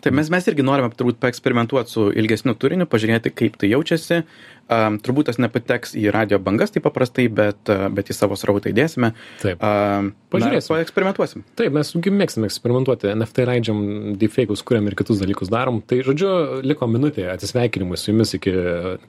Taip 0.04 0.16
mes 0.16 0.30
mes 0.32 0.50
irgi 0.50 0.66
norime 0.66 0.92
turbūt 0.94 1.20
paeksperimentuot 1.22 1.92
su 1.92 2.08
ilgesniu 2.14 2.56
turiniu 2.58 2.88
pažiūrėti 2.90 3.34
kaip 3.34 3.58
tai 3.60 3.72
jaučiasi 3.74 4.22
Um, 4.66 4.96
turbūt 4.98 5.28
tas 5.30 5.36
nepateks 5.38 5.92
į 5.94 6.08
radio 6.10 6.40
bangas 6.42 6.72
taip 6.74 6.82
paprastai, 6.88 7.28
bet, 7.30 7.70
bet 7.94 8.08
į 8.10 8.16
savo 8.16 8.34
srautą 8.34 8.72
įdėsime. 8.72 9.12
Taip. 9.38 9.62
Um, 9.62 10.08
Pažiūrėsim. 10.32 10.72
Paeksperimentuosim. 10.74 11.44
Taip, 11.58 11.70
mes 11.76 11.92
mėgstame 11.94 12.48
eksperimentuoti, 12.50 13.12
NFT 13.12 13.46
leidžiam, 13.46 13.78
deepfake'us 14.18 14.64
kuriam 14.66 14.88
ir 14.90 14.96
kitus 14.98 15.20
dalykus 15.22 15.52
darom. 15.52 15.78
Tai 15.86 16.00
žodžiu, 16.08 16.30
liko 16.66 16.88
minutė 16.90 17.28
atsisveikinimui 17.30 17.98
su 18.00 18.10
jumis 18.10 18.34
iki, 18.34 18.56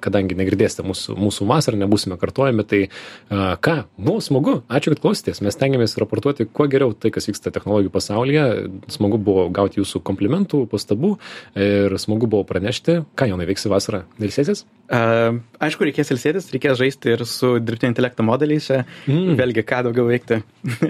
kadangi 0.04 0.38
negirdėsite 0.38 0.86
mūsų, 0.86 1.18
mūsų 1.26 1.50
vasarą, 1.50 1.82
nebusime 1.82 2.20
kartuojami. 2.22 2.68
Tai 2.70 2.84
uh, 2.86 3.58
ką, 3.58 3.76
buvo 3.98 4.22
smagu, 4.22 4.60
ačiū, 4.70 4.94
kad 4.94 5.02
klausėtės. 5.08 5.42
Mes 5.42 5.58
tengiamės 5.58 5.98
raportuoti 5.98 6.46
kuo 6.46 6.70
geriau 6.70 6.94
tai, 6.94 7.10
kas 7.18 7.32
vyksta 7.32 7.54
technologijų 7.56 7.96
pasaulyje. 7.98 8.46
Smagu 8.94 9.18
buvo 9.18 9.50
gauti 9.50 9.82
jūsų 9.82 10.06
komplimentų, 10.06 10.68
pastabų 10.70 11.16
ir 11.58 11.98
smagu 11.98 12.30
buvo 12.30 12.46
pranešti, 12.46 13.02
ką 13.18 13.32
jau 13.32 13.42
nuveiksi 13.42 13.74
vasarą. 13.74 14.06
Ilsėsis? 14.22 14.68
Uh, 14.88 15.42
aišku, 15.64 15.86
reikės 15.88 16.12
ilsėtis, 16.14 16.50
reikės 16.54 16.78
žaisti 16.80 17.14
ir 17.16 17.24
su 17.28 17.56
dirbtinio 17.64 17.92
intelekto 17.94 18.26
modeliais, 18.26 18.70
mm. 19.08 19.36
vėlgi 19.40 19.64
ką 19.68 19.82
daugiau 19.88 20.08
veikti. 20.10 20.40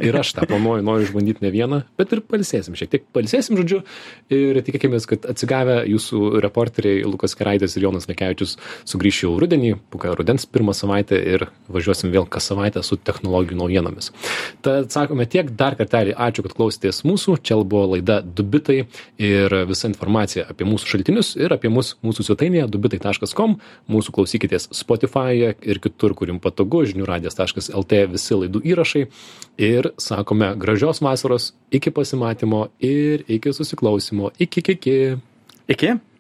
ir 0.08 0.18
aš 0.20 0.34
tą 0.38 0.48
planuoju, 0.50 0.84
noriu 0.86 1.08
išbandyti 1.08 1.46
ne 1.46 1.52
vieną, 1.54 1.82
bet 2.00 2.14
ir 2.16 2.24
palsėsim 2.26 2.76
šiek 2.78 2.92
tiek, 2.92 3.06
palsėsim, 3.16 3.58
žodžiu, 3.60 3.82
ir 4.34 4.60
tikėkime, 4.66 5.00
kad 5.08 5.28
atsigavę 5.32 5.80
jūsų 5.88 6.42
reporteriai 6.44 7.06
Lukas 7.08 7.38
Keraitis 7.38 7.78
ir 7.78 7.88
Jonas 7.88 8.10
Nekevičius 8.10 8.58
sugrįš 8.90 9.24
jau 9.26 9.34
rudenį, 9.40 9.76
puka 9.94 10.14
rudens 10.18 10.48
pirmą 10.50 10.76
savaitę 10.78 11.20
ir 11.36 11.48
važiuosim 11.72 12.12
vėl 12.14 12.28
kas 12.32 12.50
savaitę 12.52 12.84
su 12.84 12.98
technologijų 12.98 13.60
naujienomis. 13.62 14.12
Tad 14.66 14.92
sakome 14.96 15.28
tiek, 15.30 15.52
dar 15.60 15.78
kartelį 15.80 16.18
ačiū, 16.28 16.46
kad 16.48 16.58
klausėtės 16.58 17.04
mūsų, 17.08 17.38
čia 17.46 17.60
buvo 17.62 17.94
laida 17.96 18.20
Dubitai 18.22 18.84
ir 19.22 19.54
visa 19.70 19.88
informacija 19.90 20.48
apie 20.52 20.68
mūsų 20.68 20.92
šaltinius 20.92 21.36
ir 21.40 21.54
apie 21.56 21.72
mus 21.74 21.96
mūsų 22.06 22.28
svetainėje 22.28 22.68
dubitai.com, 22.74 23.58
mūsų 23.92 24.14
klausykitės 24.48 24.70
Spotify'e 24.72 25.56
ir 25.62 25.80
kitur, 25.80 26.16
kur 26.16 26.30
jums 26.30 26.42
patogu, 26.42 26.86
žinių 26.86 27.06
radijas.lt 27.08 28.08
visi 28.12 28.36
laidų 28.36 28.62
įrašai. 28.64 29.08
Ir 29.58 29.92
sakome 29.98 30.56
gražios 30.56 31.02
vasaros, 31.02 31.54
iki 31.72 31.92
pasimatymo 31.92 32.70
ir 32.80 33.26
iki 33.28 33.54
susiklausimo. 33.54 34.32
Iki, 34.40 34.64
iki. 34.74 35.18
Iki. 35.68 36.17